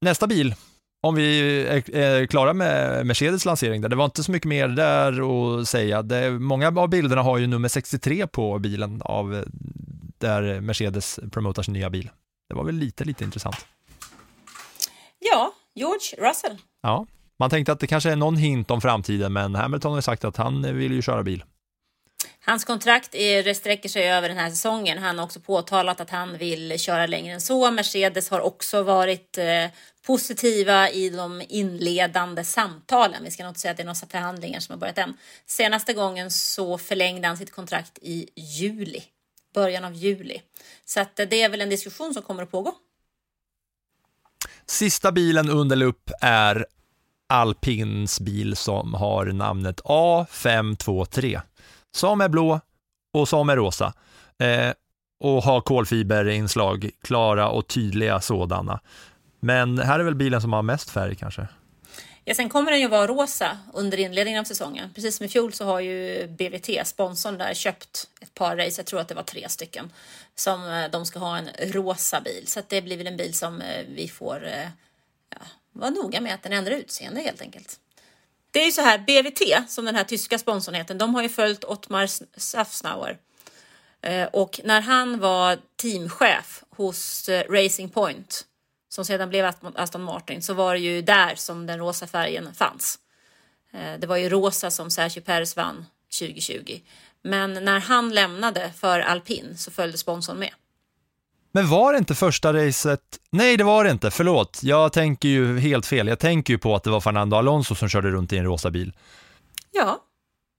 [0.01, 0.55] nästa bil,
[1.03, 1.61] om vi
[1.93, 5.11] är, klara med Mercedes lansering där, det var inte så mycket mer där
[5.59, 6.01] att säga.
[6.01, 9.43] Det, många av bilderna har ju nummer 63 på bilen av
[10.17, 12.09] där Mercedes promotar sin nya bil.
[12.49, 13.67] Det var väl lite, lite intressant.
[15.19, 16.57] Ja, George Russell.
[16.81, 17.05] Ja,
[17.39, 20.37] man tänkte att det kanske är någon hint om framtiden, men Hamilton har sagt att
[20.37, 21.43] han vill ju köra bil.
[22.47, 24.97] Hans kontrakt är, sträcker sig över den här säsongen.
[24.97, 27.71] Han har också påtalat att han vill köra längre än så.
[27.71, 29.65] Mercedes har också varit eh,
[30.05, 33.23] positiva i de inledande samtalen.
[33.23, 35.13] Vi ska nog inte säga att det är några förhandlingar som har börjat än.
[35.45, 39.03] Senaste gången så förlängde han sitt kontrakt i juli,
[39.53, 40.41] början av juli.
[40.85, 42.75] Så att det är väl en diskussion som kommer att pågå.
[44.65, 46.65] Sista bilen under lupp är
[47.29, 51.41] alpins bil som har namnet A523
[51.95, 52.59] som är blå
[53.13, 53.93] och som är rosa
[54.39, 54.73] eh,
[55.23, 58.79] och har kolfiberinslag, klara och tydliga sådana.
[59.39, 61.47] Men här är väl bilen som har mest färg kanske?
[62.29, 64.89] Ja, sen kommer den ju vara rosa under inledningen av säsongen.
[64.95, 68.85] Precis som i fjol så har ju BVT, sponsorn där, köpt ett par race, jag
[68.85, 69.91] tror att det var tre stycken,
[70.35, 72.43] som eh, de ska ha en rosa bil.
[72.47, 74.69] Så det blir väl en bil som eh, vi får eh,
[75.79, 77.79] var noga med att den ändrar utseende helt enkelt.
[78.51, 81.29] Det är ju så här, BVT, som den här tyska sponsorn heter, de har ju
[81.29, 82.07] följt Ottmar
[82.39, 83.17] Safsnauer.
[84.01, 88.45] Eh, och när han var teamchef hos eh, Racing Point,
[88.89, 92.99] som sedan blev Aston Martin, så var det ju där som den rosa färgen fanns.
[93.73, 95.85] Eh, det var ju rosa som Sergio Perez vann
[96.19, 96.79] 2020.
[97.21, 100.51] Men när han lämnade för alpin så följde sponsorn med.
[101.51, 102.99] Men var det inte första racet?
[103.31, 104.11] Nej, det var det inte.
[104.11, 106.07] Förlåt, jag tänker ju helt fel.
[106.07, 108.71] Jag tänker ju på att det var Fernando Alonso som körde runt i en rosa
[108.71, 108.93] bil.
[109.71, 109.97] Ja,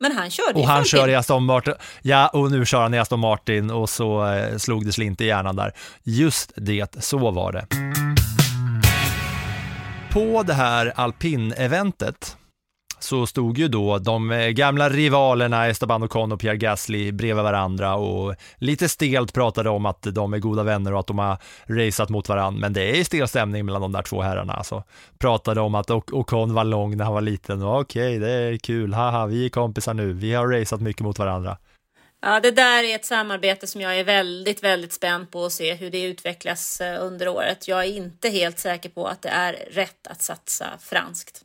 [0.01, 1.75] men han körde Och han kör i Aston Martin.
[2.03, 5.27] Ja, och nu kör han i Aston Martin och så eh, slog det slint i
[5.27, 5.73] hjärnan där.
[6.03, 7.67] Just det, så var det.
[10.13, 12.37] På det här alpin-eventet
[13.01, 17.95] så stod ju då de eh, gamla rivalerna Esteban Ocon och Pierre Gasly bredvid varandra
[17.95, 22.09] och lite stelt pratade om att de är goda vänner och att de har raceat
[22.09, 22.61] mot varandra.
[22.61, 24.53] Men det är stel stämning mellan de där två herrarna.
[24.53, 24.85] Alltså,
[25.19, 28.57] pratade om att Ocon var lång när han var liten och okej, okay, det är
[28.57, 31.57] kul, haha, vi är kompisar nu, vi har raceat mycket mot varandra.
[32.21, 35.75] Ja, det där är ett samarbete som jag är väldigt, väldigt spänd på att se
[35.75, 37.69] hur det utvecklas eh, under året.
[37.69, 41.45] Jag är inte helt säker på att det är rätt att satsa franskt.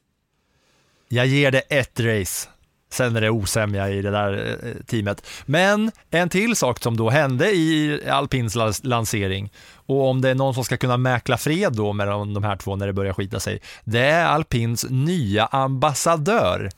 [1.13, 2.49] Jag ger det ett race.
[2.91, 5.27] Sen är det osämja i det där eh, teamet.
[5.45, 10.53] Men en till sak som då hände i alpins lansering och om det är någon
[10.53, 13.61] som ska kunna mäkla fred då mellan de här två när det börjar skita sig,
[13.83, 16.69] det är alpins nya ambassadör,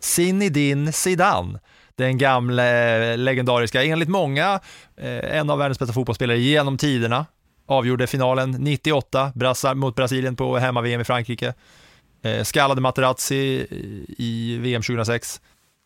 [0.00, 1.58] Zinedine Zidane
[1.96, 4.60] den gamla eh, legendariska, enligt många,
[4.96, 7.26] eh, en av världens bästa fotbollsspelare genom tiderna.
[7.66, 9.32] Avgjorde finalen 98
[9.74, 11.54] mot Brasilien på hemma-VM i Frankrike.
[12.22, 13.66] Eh, skallade Materazzi
[14.18, 15.40] i VM 2006.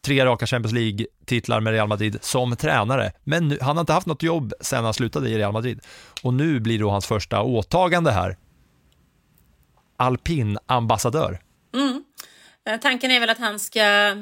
[0.05, 3.13] Tre raka Champions League-titlar med Real Madrid som tränare.
[3.25, 5.81] Men nu, han har inte haft något jobb sedan han slutade i Real Madrid.
[6.23, 8.37] Och nu blir då hans första åtagande här.
[9.97, 11.41] Alpin-ambassadör.
[11.75, 12.05] Mm.
[12.67, 14.17] Eh, tanken är väl att han ska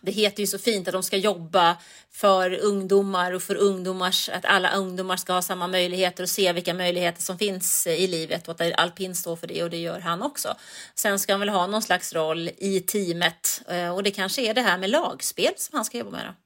[0.00, 1.76] det heter ju så fint att de ska jobba
[2.12, 6.74] för ungdomar och för ungdomars, att alla ungdomar ska ha samma möjligheter och se vilka
[6.74, 10.22] möjligheter som finns i livet och att alpin står för det och det gör han
[10.22, 10.54] också.
[10.94, 14.54] Sen ska han väl ha någon slags roll i teamet eh, och det kanske är
[14.54, 16.24] det här med lagspel som han ska jobba med.
[16.26, 16.43] Då.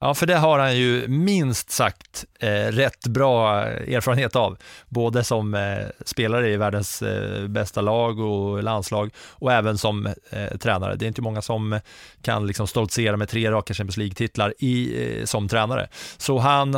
[0.00, 4.58] Ja, för det har han ju minst sagt eh, rätt bra erfarenhet av.
[4.88, 10.56] Både som eh, spelare i världens eh, bästa lag och landslag och även som eh,
[10.60, 10.96] tränare.
[10.96, 11.80] Det är inte många som
[12.22, 15.88] kan liksom stoltsera med tre raka Champions League-titlar i, eh, som tränare.
[16.16, 16.74] Så han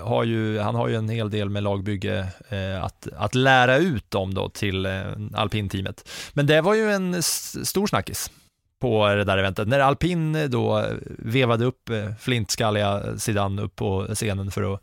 [0.00, 4.14] har, ju, han har ju en hel del med lagbygge eh, att, att lära ut
[4.14, 5.02] om då till eh,
[5.34, 6.08] alpinteamet.
[6.32, 8.30] Men det var ju en stor snackis
[8.80, 9.68] på det där eventet.
[9.68, 10.86] När Alpin då
[11.18, 14.82] vevade upp eh, flintskalliga sidan upp på scenen för att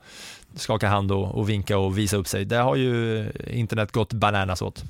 [0.56, 2.46] skaka hand och, och vinka och visa upp sig.
[2.46, 4.84] Det har ju internet gått bananas åt.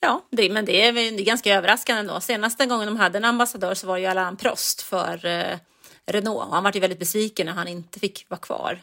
[0.00, 2.20] Ja, det, men det är, det är ganska överraskande ändå.
[2.20, 5.58] Senaste gången de hade en ambassadör så var det ju Alain Prost för eh,
[6.06, 6.46] Renault.
[6.48, 8.80] Och han var ju väldigt besviken när han inte fick vara kvar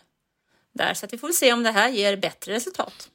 [0.73, 0.93] där.
[0.93, 3.09] Så att vi får väl se om det här ger bättre resultat.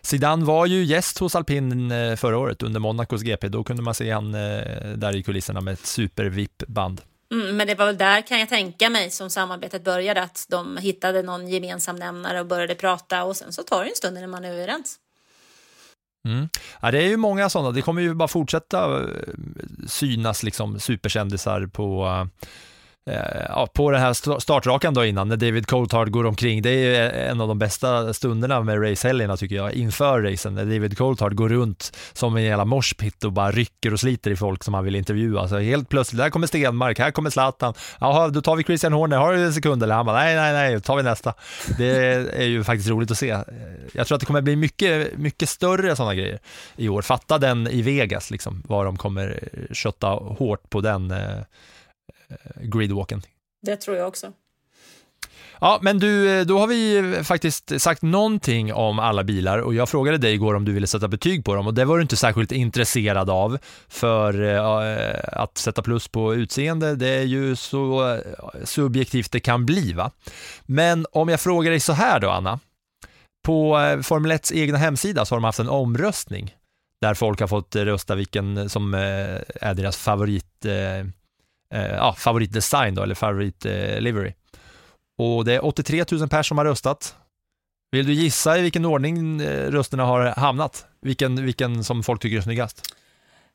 [0.00, 3.48] Zidane var ju gäst hos alpin eh, förra året under Monacos GP.
[3.48, 7.00] Då kunde man se han eh, där i kulisserna med ett super-VIP-band.
[7.32, 10.76] Mm, men det var väl där kan jag tänka mig som samarbetet började, att de
[10.76, 14.30] hittade någon gemensam nämnare och började prata och sen så tar det en stund innan
[14.30, 14.98] man är överens.
[16.28, 16.48] Mm.
[16.80, 19.08] Ja, det är ju många sådana, det kommer ju bara fortsätta eh,
[19.86, 22.06] synas liksom superkändisar på
[23.08, 27.06] Eh, ja, på den här startrakan då innan, när David Coulthard går omkring, det är
[27.06, 31.34] e- en av de bästa stunderna med racehelgerna tycker jag, inför racen, när David Coulthard
[31.34, 34.84] går runt som en jävla morspit och bara rycker och sliter i folk som han
[34.84, 35.48] vill intervjua.
[35.48, 39.16] Så helt plötsligt, där kommer Stenmark, här kommer Zlatan, jaha, då tar vi Christian Horner,
[39.16, 39.94] har du en sekund eller?
[39.94, 41.34] Han bara, nej, nej, nej, då tar vi nästa.
[41.78, 41.90] Det
[42.36, 43.38] är ju faktiskt roligt att se.
[43.92, 46.38] Jag tror att det kommer bli mycket, mycket större sådana grejer
[46.76, 47.02] i år.
[47.02, 51.42] Fatta den i Vegas, liksom, vad de kommer kötta hårt på den Eh,
[52.60, 53.22] gridwalken.
[53.62, 54.32] Det tror jag också.
[55.60, 60.18] Ja, men du, då har vi faktiskt sagt någonting om alla bilar och jag frågade
[60.18, 62.52] dig igår om du ville sätta betyg på dem och det var du inte särskilt
[62.52, 68.20] intresserad av för äh, att sätta plus på utseende, det är ju så eh,
[68.64, 70.10] subjektivt det kan bli va.
[70.66, 72.60] Men om jag frågar dig så här då Anna,
[73.44, 76.54] på Formel 1s egna hemsida så har de haft en omröstning
[77.00, 80.66] där folk har fått rösta vilken som är deras favorit
[81.74, 84.32] eh, ja, favoritdesign då, eller favoritlivery.
[85.18, 87.16] Och det är 83 000 personer som har röstat.
[87.90, 90.86] Vill du gissa i vilken ordning eh, rösterna har hamnat?
[91.00, 92.94] Vilken, vilken som folk tycker är snyggast?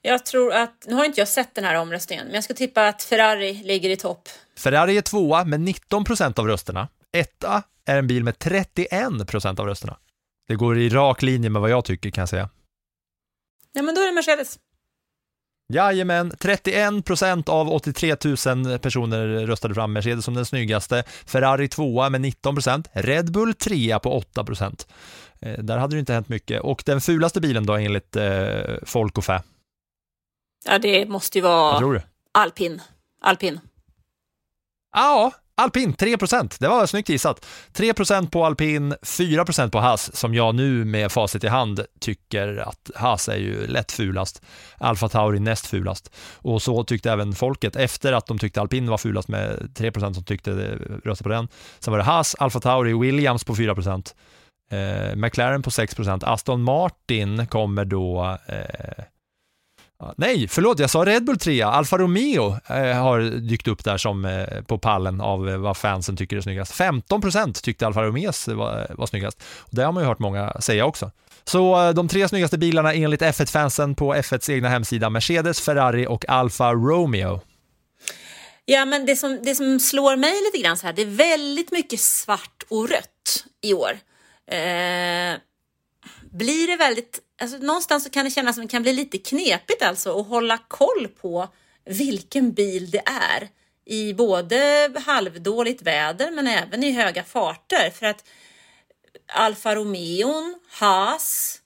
[0.01, 2.87] Jag tror att, nu har inte jag sett den här omröstningen, men jag ska tippa
[2.87, 4.29] att Ferrari ligger i topp.
[4.57, 6.87] Ferrari är tvåa med 19 procent av rösterna.
[7.11, 9.97] Etta är en bil med 31 procent av rösterna.
[10.47, 12.49] Det går i rak linje med vad jag tycker kan jag säga.
[13.73, 14.59] Ja, men då är det Mercedes.
[15.69, 21.03] Jajamän, 31 procent av 83 000 personer röstade fram Mercedes som den snyggaste.
[21.25, 22.89] Ferrari tvåa med 19 procent.
[22.93, 24.87] Red Bull trea på 8 procent.
[25.41, 26.61] Eh, där hade det inte hänt mycket.
[26.61, 29.41] Och den fulaste bilen då enligt eh, folk och fä?
[30.65, 32.81] Ja, det måste ju vara alpin.
[33.21, 33.59] Alpin.
[34.95, 37.45] Ja, Alpin 3% det var snyggt gissat.
[37.73, 42.91] 3% på alpin, 4% på Haas, som jag nu med facit i hand tycker att
[42.95, 44.41] Haas är ju lätt fulast.
[44.77, 46.11] Alfa Tauri näst fulast.
[46.35, 50.23] Och så tyckte även folket efter att de tyckte alpin var fulast med 3% som
[50.23, 50.51] tyckte
[51.03, 51.47] röstade på den.
[51.79, 53.75] Sen var det Haas, Alfa Tauri, Williams på 4
[54.71, 59.03] eh, McLaren på 6% Aston Martin kommer då eh,
[60.17, 61.61] Nej, förlåt, jag sa Red Bull 3.
[61.61, 66.17] Alfa Romeo eh, har dykt upp där som eh, på pallen av eh, vad fansen
[66.17, 66.73] tycker är snyggast.
[66.73, 69.43] 15% tyckte Alfa Romeos var, eh, var snyggast.
[69.59, 71.11] Och det har man ju hört många säga också.
[71.43, 76.29] Så eh, de tre snyggaste bilarna enligt F1-fansen på F1s egna hemsida Mercedes, Ferrari och
[76.29, 77.41] Alfa Romeo.
[78.65, 81.71] Ja, men det som, det som slår mig lite grann så här, det är väldigt
[81.71, 83.91] mycket svart och rött i år.
[84.51, 85.37] Eh,
[86.31, 89.81] blir det väldigt, alltså någonstans så kan det kännas som det kan bli lite knepigt
[89.81, 91.47] alltså att hålla koll på
[91.85, 93.49] vilken bil det är
[93.85, 98.23] i både halvdåligt väder men även i höga farter för att
[99.27, 100.33] Alfa Romeo,
[100.79, 101.59] Haas,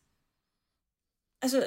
[1.43, 1.63] alltså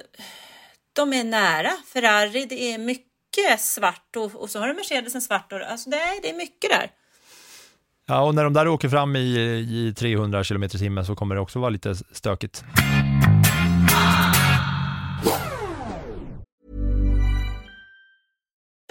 [0.92, 1.72] de är nära.
[1.86, 5.90] Ferrari, det är mycket svart och, och så har du Mercedes en svart och alltså
[5.90, 6.90] det är, det är mycket där.
[8.06, 11.34] Ja, och när de där åker fram i, i 300 km i timmen så kommer
[11.34, 12.64] det också vara lite stökigt.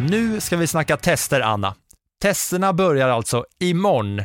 [0.00, 1.74] Nu ska vi snacka tester, Anna.
[2.22, 4.22] Testerna börjar alltså imorgon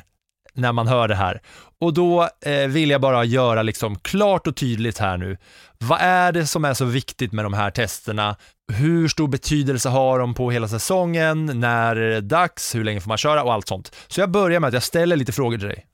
[0.54, 1.42] när man hör det här.
[1.80, 5.38] Och då eh, vill jag bara göra liksom klart och tydligt här nu.
[5.78, 8.36] Vad är det som är så viktigt med de här testerna?
[8.74, 11.60] Hur stor betydelse har de på hela säsongen?
[11.60, 12.76] När är det dags?
[12.76, 13.44] Hur länge får man köra?
[13.44, 13.96] Och allt sånt.
[14.08, 15.86] Så jag börjar med att jag ställer lite frågor till dig.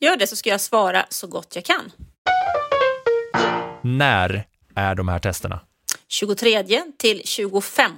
[0.00, 1.92] Gör det så ska jag svara så gott jag kan.
[3.82, 5.60] När är de här testerna?
[6.08, 6.64] 23
[6.98, 7.92] till 25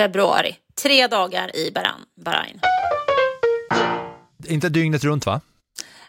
[0.00, 0.56] februari.
[0.82, 1.70] Tre dagar i
[2.24, 2.60] Bahrain.
[4.48, 5.40] Inte dygnet runt va?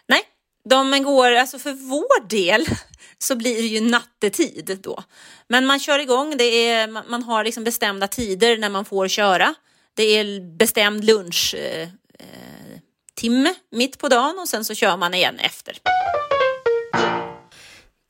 [0.08, 0.20] Nej,
[0.68, 2.66] de går, alltså för vår del
[3.18, 5.02] så blir det ju nattetid då.
[5.48, 9.54] Men man kör igång, det är, man- har liksom bestämda tider när man får köra.
[9.94, 12.78] Det är bestämd lunch eh, eh,
[13.72, 15.78] mitt på dagen och sen så kör man igen efter.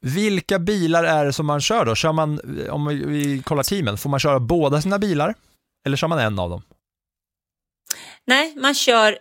[0.01, 1.95] Vilka bilar är det som man kör då?
[1.95, 2.41] Kör man,
[2.71, 5.35] om vi- vi kollar teamen, får man köra båda sina bilar?
[5.85, 6.63] Eller kör man en av dem?
[8.25, 9.19] Nej, man kör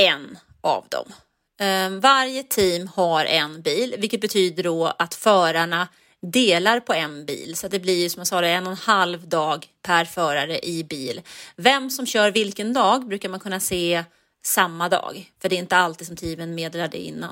[0.00, 1.12] en av dem.
[1.60, 5.88] Eh, Varje team har en bil, vilket betyder då att förarna
[6.22, 7.56] delar på en bil.
[7.56, 11.20] Så det blir som jag sa, en och en halv dag per förare i bil.
[11.56, 14.04] Vem som kör vilken dag brukar man kunna se
[14.44, 17.30] samma dag, för det är inte alltid som teamen meddelar det innan.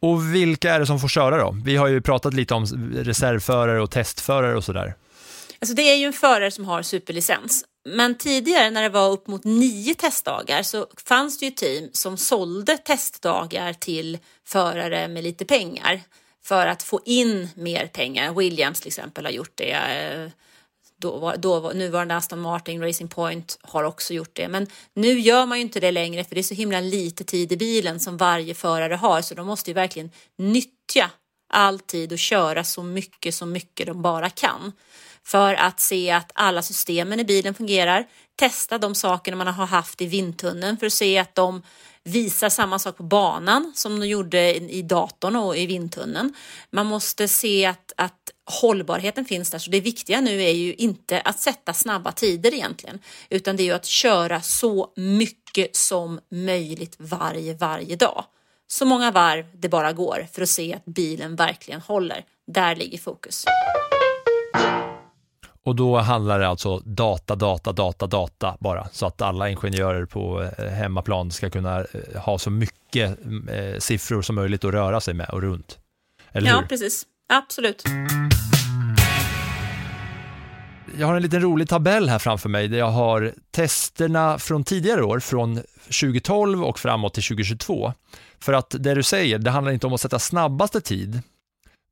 [0.00, 1.56] Och vilka är det som får köra då?
[1.64, 4.94] Vi har ju pratat lite om reservförare och testförare och sådär.
[5.62, 7.64] Alltså det är ju en förare som har superlicens.
[7.84, 12.16] Men tidigare när det var upp mot nio testdagar så fanns det ju team som
[12.16, 16.00] sålde testdagar till förare med lite pengar
[16.44, 18.34] för att få in mer pengar.
[18.34, 19.70] Williams till exempel har gjort det.
[19.72, 20.30] Eh,
[20.96, 24.48] då, då, nuvarande Aston Martin Racing Point har också gjort det.
[24.48, 27.52] Men nu gör man ju inte det längre för det är så himla lite tid
[27.52, 31.10] i bilen som varje förare har så de måste ju verkligen nyttja
[31.52, 34.72] all tid och köra så mycket så mycket de bara kan
[35.26, 38.06] för att se att alla systemen i bilen fungerar.
[38.36, 41.62] Testa de sakerna man har haft i vindtunneln för att se att de
[42.04, 46.34] visar samma sak på banan som de gjorde i datorn och i vindtunneln.
[46.70, 48.30] Man måste se att, att
[48.60, 49.58] hållbarheten finns där.
[49.58, 52.98] Så det viktiga nu är ju inte att sätta snabba tider egentligen,
[53.30, 58.24] utan det är ju att köra så mycket som möjligt varje, varje dag.
[58.66, 62.24] Så många varv det bara går för att se att bilen verkligen håller.
[62.46, 63.44] Där ligger fokus.
[65.64, 70.42] Och då handlar det alltså data, data, data, data bara, så att alla ingenjörer på
[70.58, 73.18] eh, hemmaplan ska kunna eh, ha så mycket
[73.50, 75.78] eh, siffror som möjligt att röra sig med och runt.
[76.32, 76.66] Eller Ja, hur?
[76.66, 77.04] precis.
[77.32, 77.84] Absolut.
[80.98, 85.02] Jag har en liten rolig tabell här framför mig där jag har testerna från tidigare
[85.04, 85.62] år, från
[86.00, 87.92] 2012 och framåt till 2022.
[88.40, 91.22] För att det du säger, det handlar inte om att sätta snabbaste tid,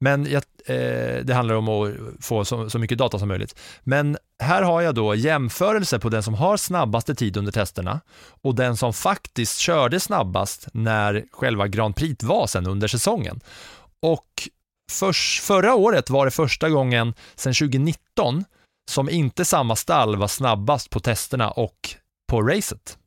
[0.01, 3.59] men jag, eh, det handlar om att få så, så mycket data som möjligt.
[3.83, 8.01] Men här har jag då jämförelse på den som har snabbaste tid under testerna
[8.43, 13.41] och den som faktiskt körde snabbast när själva Grand Prix var sen under säsongen.
[14.01, 14.49] Och
[14.91, 18.45] för, förra året var det första gången sedan 2019
[18.91, 21.77] som inte samma stall var snabbast på testerna och
[22.29, 22.99] på racet.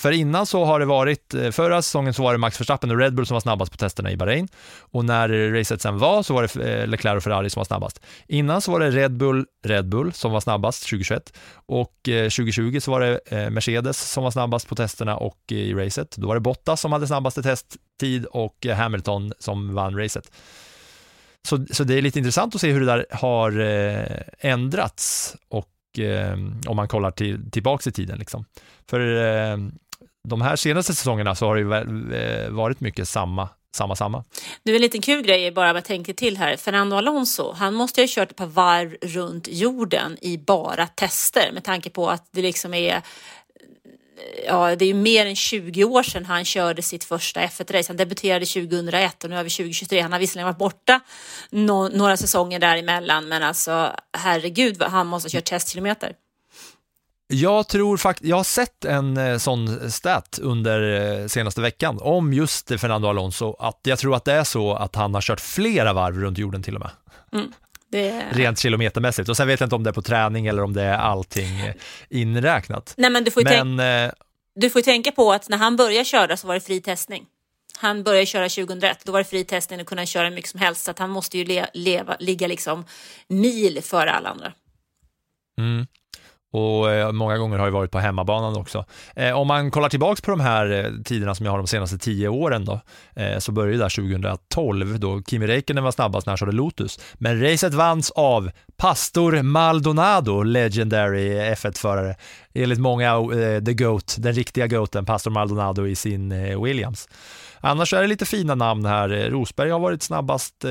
[0.00, 2.98] För innan så har det varit, eh, förra säsongen så var det Max Verstappen och
[2.98, 4.48] Red Bull som var snabbast på testerna i Bahrain.
[4.80, 8.00] Och när racet sen var så var det eh, Leclerc och Ferrari som var snabbast.
[8.26, 12.80] Innan så var det Red Bull, Red Bull som var snabbast 2021 och eh, 2020
[12.80, 16.16] så var det Mercedes som var snabbast på testerna och i racet.
[16.16, 20.32] Då var det Bottas som hade snabbaste testtid och Hamilton som vann racet.
[21.48, 23.50] Så, så det är lite intressant att se hur det där har
[24.38, 25.68] ändrats och
[26.66, 28.18] om man kollar till, tillbaks i tiden.
[28.18, 28.44] Liksom.
[28.90, 29.00] För
[30.28, 34.24] de här senaste säsongerna så har det eh, varit mycket samma samma, samma.
[34.62, 36.56] Nu en liten kul grej bara jag tänker till här.
[36.56, 41.52] Fernando Alonso, han måste ju ha kört ett par varv runt jorden i bara tester
[41.52, 43.02] med tanke på att det liksom är
[44.46, 47.88] ja, det är ju mer än 20 år sedan han körde sitt första F1-race.
[47.88, 50.00] Han debuterade 2001 och nu har vi 2023.
[50.00, 51.00] Han har visserligen varit borta
[51.50, 56.12] no några säsonger däremellan, men alltså herregud, han måste ha kört testkilometer.
[57.32, 62.32] Jag tror faktiskt, jag har sett en eh, sån stat under eh, senaste veckan om
[62.32, 65.92] just Fernando Alonso, att jag tror att det är så att han har kört flera
[65.92, 66.90] varv runt jorden till och med.
[67.32, 67.52] Mm.
[67.90, 68.24] Det...
[68.30, 69.28] Rent kilometermässigt.
[69.28, 71.60] Och sen vet jag inte om det är på träning eller om det är allting
[71.60, 71.74] eh,
[72.08, 72.94] inräknat.
[72.96, 74.12] Nej, men du får ju men,
[74.54, 77.26] du får tänka på att när han började köra så var det fri testning.
[77.76, 80.60] Han började köra 2001, då var det fri testning och kunde köra hur mycket som
[80.60, 80.84] helst.
[80.84, 82.84] Så att han måste ju le leva, ligga liksom
[83.28, 84.52] mil före alla andra.
[85.58, 85.86] Mm
[86.52, 88.84] och eh, många gånger har jag varit på hemmabanan också.
[89.16, 91.98] Eh, om man kollar tillbaks på de här eh, tiderna som jag har de senaste
[91.98, 92.80] tio åren då,
[93.38, 97.00] så började det där 2012 då Kimi Räikkönen var snabbast när han körde Lotus.
[97.14, 102.14] Men racet vanns av Pastor Maldonado, legendary F1-förare.
[102.54, 103.14] Enligt många
[103.66, 106.34] the GOAT, den riktiga GOATen, Pastor Maldonado i sin
[106.64, 107.08] Williams.
[107.60, 109.08] Annars är det lite fina namn här.
[109.08, 110.64] Rosberg har varit snabbast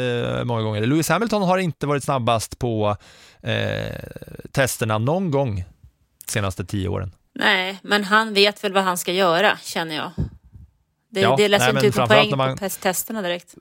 [0.44, 0.86] många gånger.
[0.86, 2.98] Lewis Hamilton har inte varit snabbast på
[3.44, 3.96] eh,
[4.52, 5.64] testerna någon gång
[6.26, 7.12] senaste tio åren.
[7.36, 10.12] Nej, men han vet väl vad han ska göra, känner jag.
[11.10, 12.58] Det, ja, det läser inte ut någon poäng man...
[12.58, 13.56] på testerna direkt.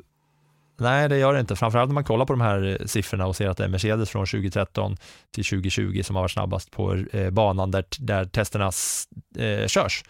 [0.80, 1.56] Nej, det gör det inte.
[1.56, 4.10] Framförallt när man kollar på de här eh, siffrorna och ser att det är Mercedes
[4.10, 4.96] från 2013
[5.34, 8.70] till 2020 som har varit snabbast på eh, banan där, där testerna
[9.38, 10.04] eh, körs.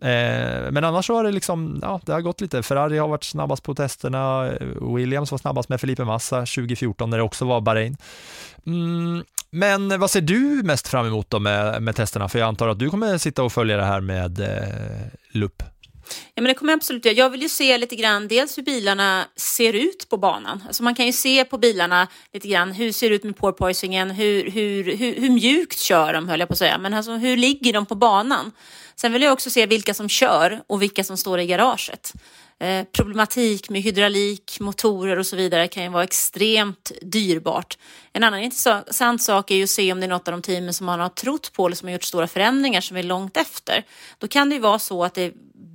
[0.00, 2.62] Eh, men annars så har det liksom, ja, det har gått lite.
[2.62, 4.50] Ferrari har varit snabbast på testerna,
[4.96, 7.96] Williams var snabbast med Felipe Massa 2014 när det också var Bahrain.
[8.66, 12.28] Mm, men vad ser du mest fram emot då med, med testerna?
[12.28, 15.62] För jag antar att du kommer sitta och följa det här med eh, lupp.
[16.34, 17.14] Ja, men det kommer jag absolut göra.
[17.14, 20.62] Jag vill ju se lite grann dels hur bilarna ser ut på banan.
[20.66, 24.10] Alltså man kan ju se på bilarna lite grann hur ser det ut med porpoisingen,
[24.10, 27.36] hur, hur, hur, hur mjukt kör de höll jag på att säga, men alltså hur
[27.36, 28.52] ligger de på banan?
[28.96, 32.12] Sen vill jag också se vilka som kör och vilka som står i garaget.
[32.58, 37.78] Eh, problematik med hydraulik, motorer och så vidare kan ju vara extremt dyrbart.
[38.12, 40.74] En annan intressant sak är ju att se om det är något av de teamen
[40.74, 43.84] som man har trott på eller som har gjort stora förändringar som är långt efter.
[44.18, 45.32] Då kan det ju vara så att det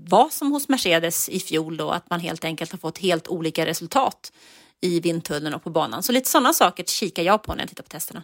[0.08, 3.66] var som hos Mercedes i fjol då, att man helt enkelt har fått helt olika
[3.66, 4.32] resultat
[4.82, 6.04] i vindtunneln och på banan.
[6.04, 8.24] Så lite sådana saker kikar jag på när jag tittar på testerna.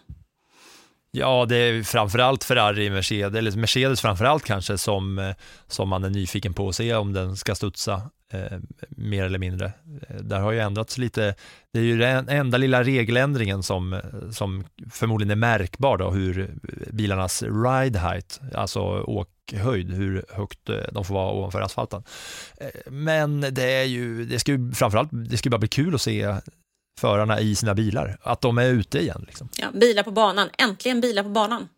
[1.10, 5.34] Ja, det är framförallt Ferrari, Mercedes, eller Mercedes framförallt kanske som, eh,
[5.66, 8.02] som man är nyfiken på att se om den ska studsa
[8.32, 8.58] eh,
[8.88, 9.72] mer eller mindre.
[10.08, 11.34] Eh, där har ju ändrats lite,
[11.72, 14.00] det är ju den enda lilla regeländringen som,
[14.32, 16.54] som förmodligen är märkbar då, hur
[16.92, 22.02] bilarnas ride height, alltså åkhöjd, hur högt eh, de får vara ovanför asfalten.
[22.56, 26.02] Eh, men det är ju, det ska ju framförallt, det ska bara bli kul att
[26.02, 26.36] se
[27.00, 29.24] förarna i sina bilar, att de är ute igen.
[29.26, 29.48] Liksom.
[29.56, 31.68] Ja, bilar på banan, äntligen bilar på banan.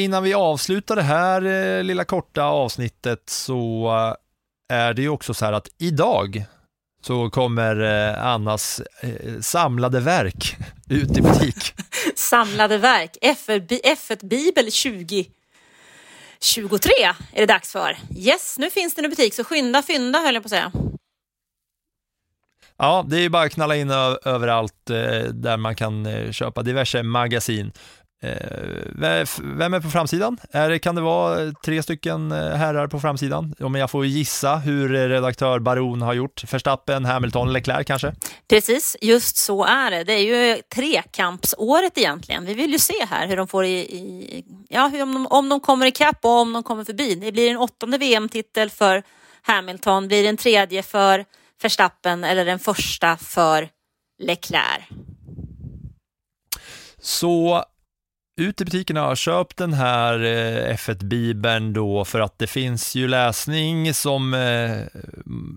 [0.00, 3.88] Innan vi avslutar det här eh, lilla korta avsnittet så
[4.70, 6.44] eh, är det ju också så här att idag
[7.02, 8.82] så kommer eh, Annas
[9.40, 10.56] samlade verk
[10.90, 11.74] ut i butik.
[12.16, 15.32] samlade verk, F1 Bibel 2023
[17.32, 17.96] är det dags för.
[18.16, 20.72] Yes, nu finns den i butik så skynda fynda höll jag på att säga.
[22.76, 23.90] Ja, det är bara att knalla in
[24.24, 24.86] överallt
[25.32, 27.72] där man kan köpa diverse magasin.
[28.22, 30.38] Eh, vem är på framsidan?
[30.50, 33.54] Är kan det vara tre stycken herrar på framsidan?
[33.60, 36.52] Om jag får gissa hur redaktör Baron har gjort.
[36.52, 38.14] Verstappen, Hamilton, Leclerc kanske?
[38.48, 40.04] Precis, just så är det.
[40.04, 42.46] Det är ju trekampsåret egentligen.
[42.46, 45.48] Vi vill ju se här hur de får i, i ja, hur, om, de, om
[45.48, 47.14] de kommer ikapp och om de kommer förbi.
[47.14, 49.02] Det blir en åttonde VM-titel för
[49.42, 51.24] Hamilton, blir det en tredje för
[51.62, 53.68] Verstappen eller den första för
[54.18, 54.84] Leclerc.
[57.00, 57.64] Så
[58.40, 63.94] ut i butikerna, köp den här eh, F1-bibeln då för att det finns ju läsning
[63.94, 65.00] som, eh,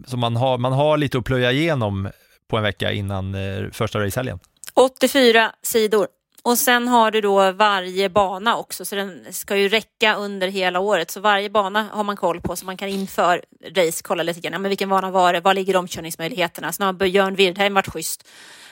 [0.07, 2.09] som man, har, man har lite att plöja igenom
[2.47, 4.39] på en vecka innan eh, första racehelgen.
[4.73, 6.07] 84 sidor
[6.43, 10.79] Och sen har du då varje bana också, så den ska ju räcka under hela
[10.79, 11.11] året.
[11.11, 13.43] Så varje bana har man koll på, så man kan inför
[13.75, 14.53] race kolla lite grann.
[14.53, 15.39] Ja, men vilken bana var det?
[15.39, 16.71] Var ligger omkörningsmöjligheterna?
[16.71, 18.27] Sen har Björn Wirdheim varit schysst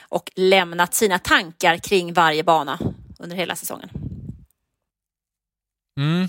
[0.08, 2.78] och lämnat sina tankar kring varje bana
[3.18, 3.88] under hela säsongen.
[5.98, 6.28] Mm,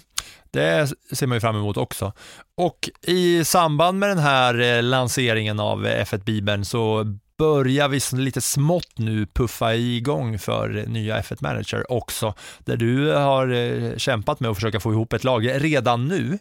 [0.51, 2.13] det ser man ju fram emot också.
[2.57, 7.05] Och i samband med den här eh, lanseringen av eh, F1 Bibeln så
[7.37, 13.11] börjar vi lite smått nu puffa igång för eh, nya F1 Manager också, där du
[13.11, 16.39] har kämpat med att försöka få ihop ett lag redan nu.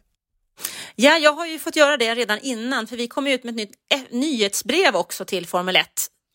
[0.94, 3.56] Ja, jag har ju fått göra det redan innan, för vi kommer ut med ett
[3.56, 5.86] nytt nyhetsbrev också till Formel 1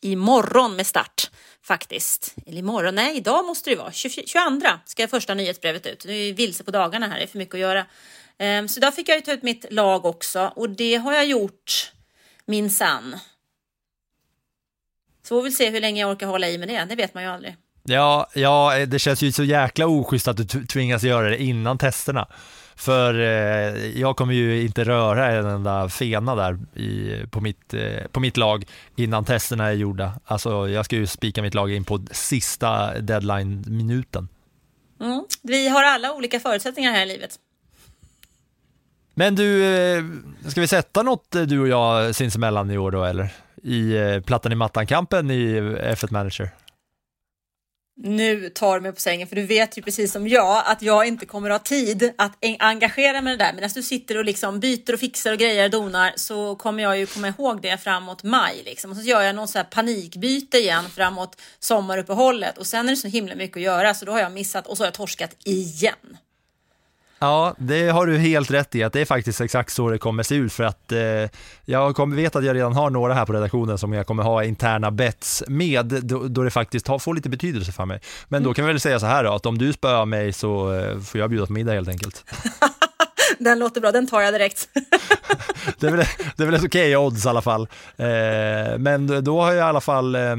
[0.02, 1.30] imorgon med start
[1.68, 2.36] faktiskt.
[2.46, 3.92] Eller imorgon, nej idag måste det vara.
[3.92, 4.22] 22
[4.86, 6.06] ska första nyhetsbrevet ut.
[6.06, 7.86] Nu är vi vilse på dagarna här, det är för mycket att göra.
[8.38, 11.26] Ehm, så idag fick jag ju ta ut mitt lag också och det har jag
[11.26, 11.92] gjort
[12.46, 13.16] minsann.
[15.24, 17.24] Så vi vill se hur länge jag orkar hålla i med det, det vet man
[17.24, 17.56] ju aldrig.
[17.84, 21.78] Ja, ja, eh, det känns ju så jäkla oschysst att du tvingas göra det innan
[21.78, 22.28] testerna.
[22.78, 28.08] För eh, jag kommer ju inte röra en enda fena där i, på, mitt, eh,
[28.12, 28.66] på mitt lag
[28.96, 30.14] innan testerna är gjorda.
[30.26, 34.28] Alltså jag ska ju spika mitt lag in på sista deadline-minuten.
[35.02, 35.24] Mm.
[35.42, 37.40] Vi har alla olika förutsättningar här i livet.
[39.14, 40.04] Men du, eh,
[40.48, 43.30] ska vi sätta något eh, du och jag sinsemellan i år då eller?
[43.64, 46.50] I eh, plattan i mattan-kampen i F1 Manager?
[47.98, 51.08] Nu tar du mig på sängen för du vet ju precis som jag att jag
[51.08, 53.54] inte kommer ha tid att engagera mig i det där.
[53.54, 57.00] Medan du sitter och liksom byter och fixar och grejer och donar så kommer jag
[57.00, 58.92] ju komma ihåg det framåt maj liksom.
[58.92, 62.98] Och så gör jag någon så här panikbyte igen framåt sommaruppehållet och sen är det
[62.98, 65.36] så himla mycket att göra så då har jag missat och så har jag torskat
[65.44, 66.18] igen.
[67.20, 70.24] Ja, det har du helt rätt i, att det är faktiskt exakt så det kommer
[70.24, 71.00] se ut för att eh,
[71.66, 74.44] jag kommer, vet att jag redan har några här på redaktionen som jag kommer ha
[74.44, 78.02] interna bets med då, då det faktiskt har, får lite betydelse för mig.
[78.28, 78.54] Men då mm.
[78.54, 81.22] kan vi väl säga så här då, att om du spöar mig så eh, får
[81.22, 82.24] jag bjuda på middag helt enkelt.
[83.40, 84.70] den låter bra, den tar jag direkt.
[85.80, 86.06] det är väl,
[86.36, 87.68] det är väl ett okej okay odds i alla fall.
[87.98, 90.38] Eh, men då har jag i alla fall eh, Eh,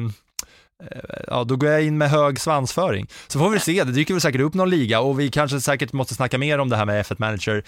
[1.26, 3.08] ja, då går jag in med hög svansföring.
[3.26, 5.92] Så får vi se, det dyker väl säkert upp någon liga och vi kanske säkert
[5.92, 7.64] måste snacka mer om det här med F1 Manager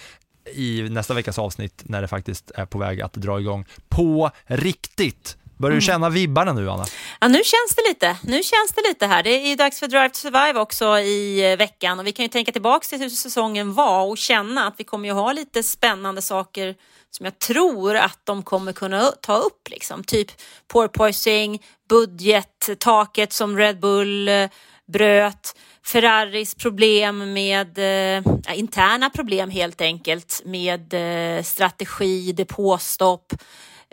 [0.54, 5.36] i nästa veckas avsnitt när det faktiskt är på väg att dra igång på riktigt.
[5.58, 5.80] Börjar du mm.
[5.80, 6.84] känna vibbarna nu, Anna?
[7.20, 8.16] Ja, nu känns det lite.
[8.22, 9.22] Nu känns det lite här.
[9.22, 12.24] Det är ju dags för Drive to Survive också i eh, veckan och vi kan
[12.24, 15.62] ju tänka tillbaka till hur säsongen var och känna att vi kommer ju ha lite
[15.62, 16.74] spännande saker
[17.10, 20.04] som jag tror att de kommer kunna ta upp, liksom.
[20.04, 20.30] typ
[20.68, 24.48] porpoising, budgettaket som Red Bull eh,
[24.92, 25.54] bröt,
[25.84, 33.32] Ferraris problem med eh, interna problem helt enkelt med eh, strategi, depåstopp,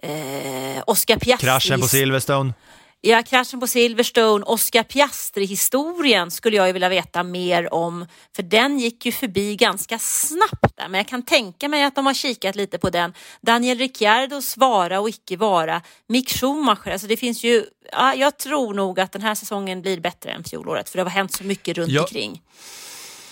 [0.04, 1.50] eh, Oscar Piastris...
[1.50, 2.54] Kraschen på Silverstone.
[3.02, 8.80] Ja, kraschen på Silverstone, Oscar Piastri-historien skulle jag ju vilja veta mer om, för den
[8.80, 12.56] gick ju förbi ganska snabbt där, men jag kan tänka mig att de har kikat
[12.56, 13.14] lite på den.
[13.42, 18.74] Daniel Ricciardos vara och icke vara, Mick Schumacher, alltså det finns ju, ja, jag tror
[18.74, 21.78] nog att den här säsongen blir bättre än fjolåret, för det har hänt så mycket
[21.78, 22.02] runt ja.
[22.02, 22.42] omkring.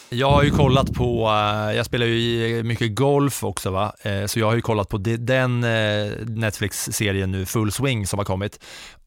[0.09, 4.39] Jag har ju kollat på, eh, jag spelar ju mycket golf också va, eh, så
[4.39, 8.59] jag har ju kollat på den eh, Netflix-serien nu, Full Swing, som har kommit.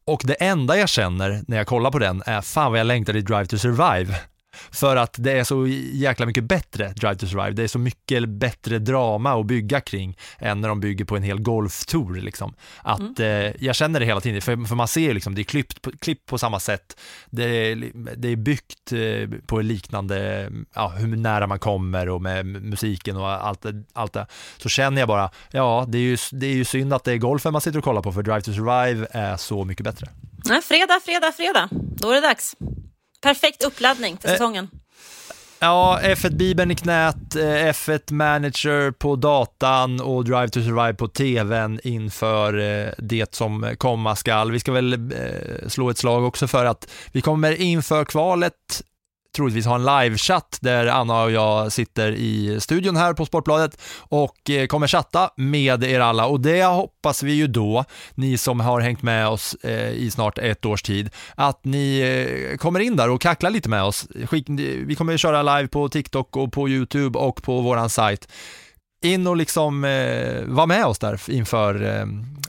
[0.09, 3.15] Och det enda jag känner när jag kollar på den är fan vad jag längtar
[3.15, 4.15] i Drive to Survive.
[4.71, 7.51] För att det är så jäkla mycket bättre Drive to Survive.
[7.51, 11.23] Det är så mycket bättre drama att bygga kring än när de bygger på en
[11.23, 12.15] hel golftour.
[12.15, 12.53] Liksom.
[12.81, 13.45] Att, mm.
[13.45, 15.91] eh, jag känner det hela tiden, för, för man ser liksom, det är klippt på,
[15.91, 16.99] klipp på samma sätt.
[17.29, 22.45] Det är, det är byggt eh, på liknande, ja, hur nära man kommer och med
[22.45, 24.27] musiken och allt, allt det.
[24.57, 27.17] Så känner jag bara, ja, det är, ju, det är ju synd att det är
[27.17, 30.07] golfen man sitter och kollar på, för Drive to Survive är så mycket bättre.
[30.45, 31.69] Ja, fredag, fredag, fredag.
[31.71, 32.55] Då är det dags.
[33.21, 34.69] Perfekt uppladdning till eh, säsongen.
[35.59, 41.79] Ja, F1-bibeln i knät, eh, F1 Manager på datan och Drive to Survive på tvn
[41.83, 44.51] inför eh, det som komma skall.
[44.51, 45.13] Vi ska väl
[45.67, 48.53] slå ett slag också för att vi kommer inför kvalet
[49.39, 54.49] troligtvis ha en livechatt där Anna och jag sitter i studion här på Sportbladet och
[54.49, 57.85] eh, kommer chatta med er alla och det hoppas vi ju då,
[58.15, 62.57] ni som har hängt med oss eh, i snart ett års tid, att ni eh,
[62.57, 64.07] kommer in där och kacklar lite med oss.
[64.85, 68.27] Vi kommer köra live på TikTok och på YouTube och på våran sajt
[69.01, 72.05] in och liksom eh, vara med oss där inför, eh,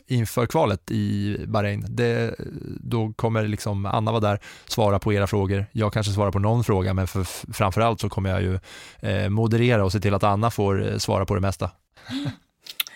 [0.07, 1.86] inför kvalet i Bahrain.
[1.88, 2.34] Det,
[2.80, 5.66] då kommer liksom Anna vara där, svara på era frågor.
[5.72, 8.59] Jag kanske svarar på någon fråga, men för, framförallt så kommer jag ju
[9.01, 11.70] eh, moderera och se till att Anna får eh, svara på det mesta.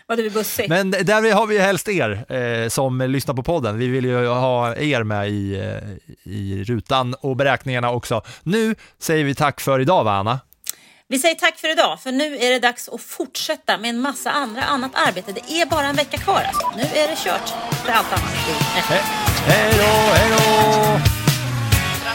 [0.07, 0.69] Var du bussig?
[0.69, 3.79] Men där har vi helst er eh, som lyssnar på podden.
[3.79, 8.23] Vi vill ju ha er med i, eh, i rutan och beräkningarna också.
[8.43, 10.41] Nu säger vi tack för idag, va Anna?
[11.09, 14.31] Vi säger tack för idag, för nu är det dags att fortsätta med en massa
[14.31, 15.33] andra annat arbete.
[15.33, 16.73] Det är bara en vecka kvar alltså.
[16.77, 17.49] Nu är det kört
[17.85, 18.35] för allt annat.
[18.75, 18.81] He
[19.47, 20.39] hej då, hej då!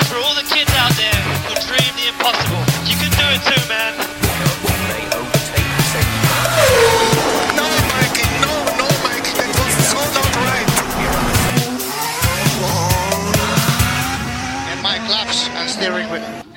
[0.05, 3.61] For all the kids out there who dream the impossible, you can do it too,
[3.69, 3.93] man.
[7.59, 10.69] No, Mikey, no, no, Mikey, that was so not right.
[14.71, 16.48] And my claps and steering wheel.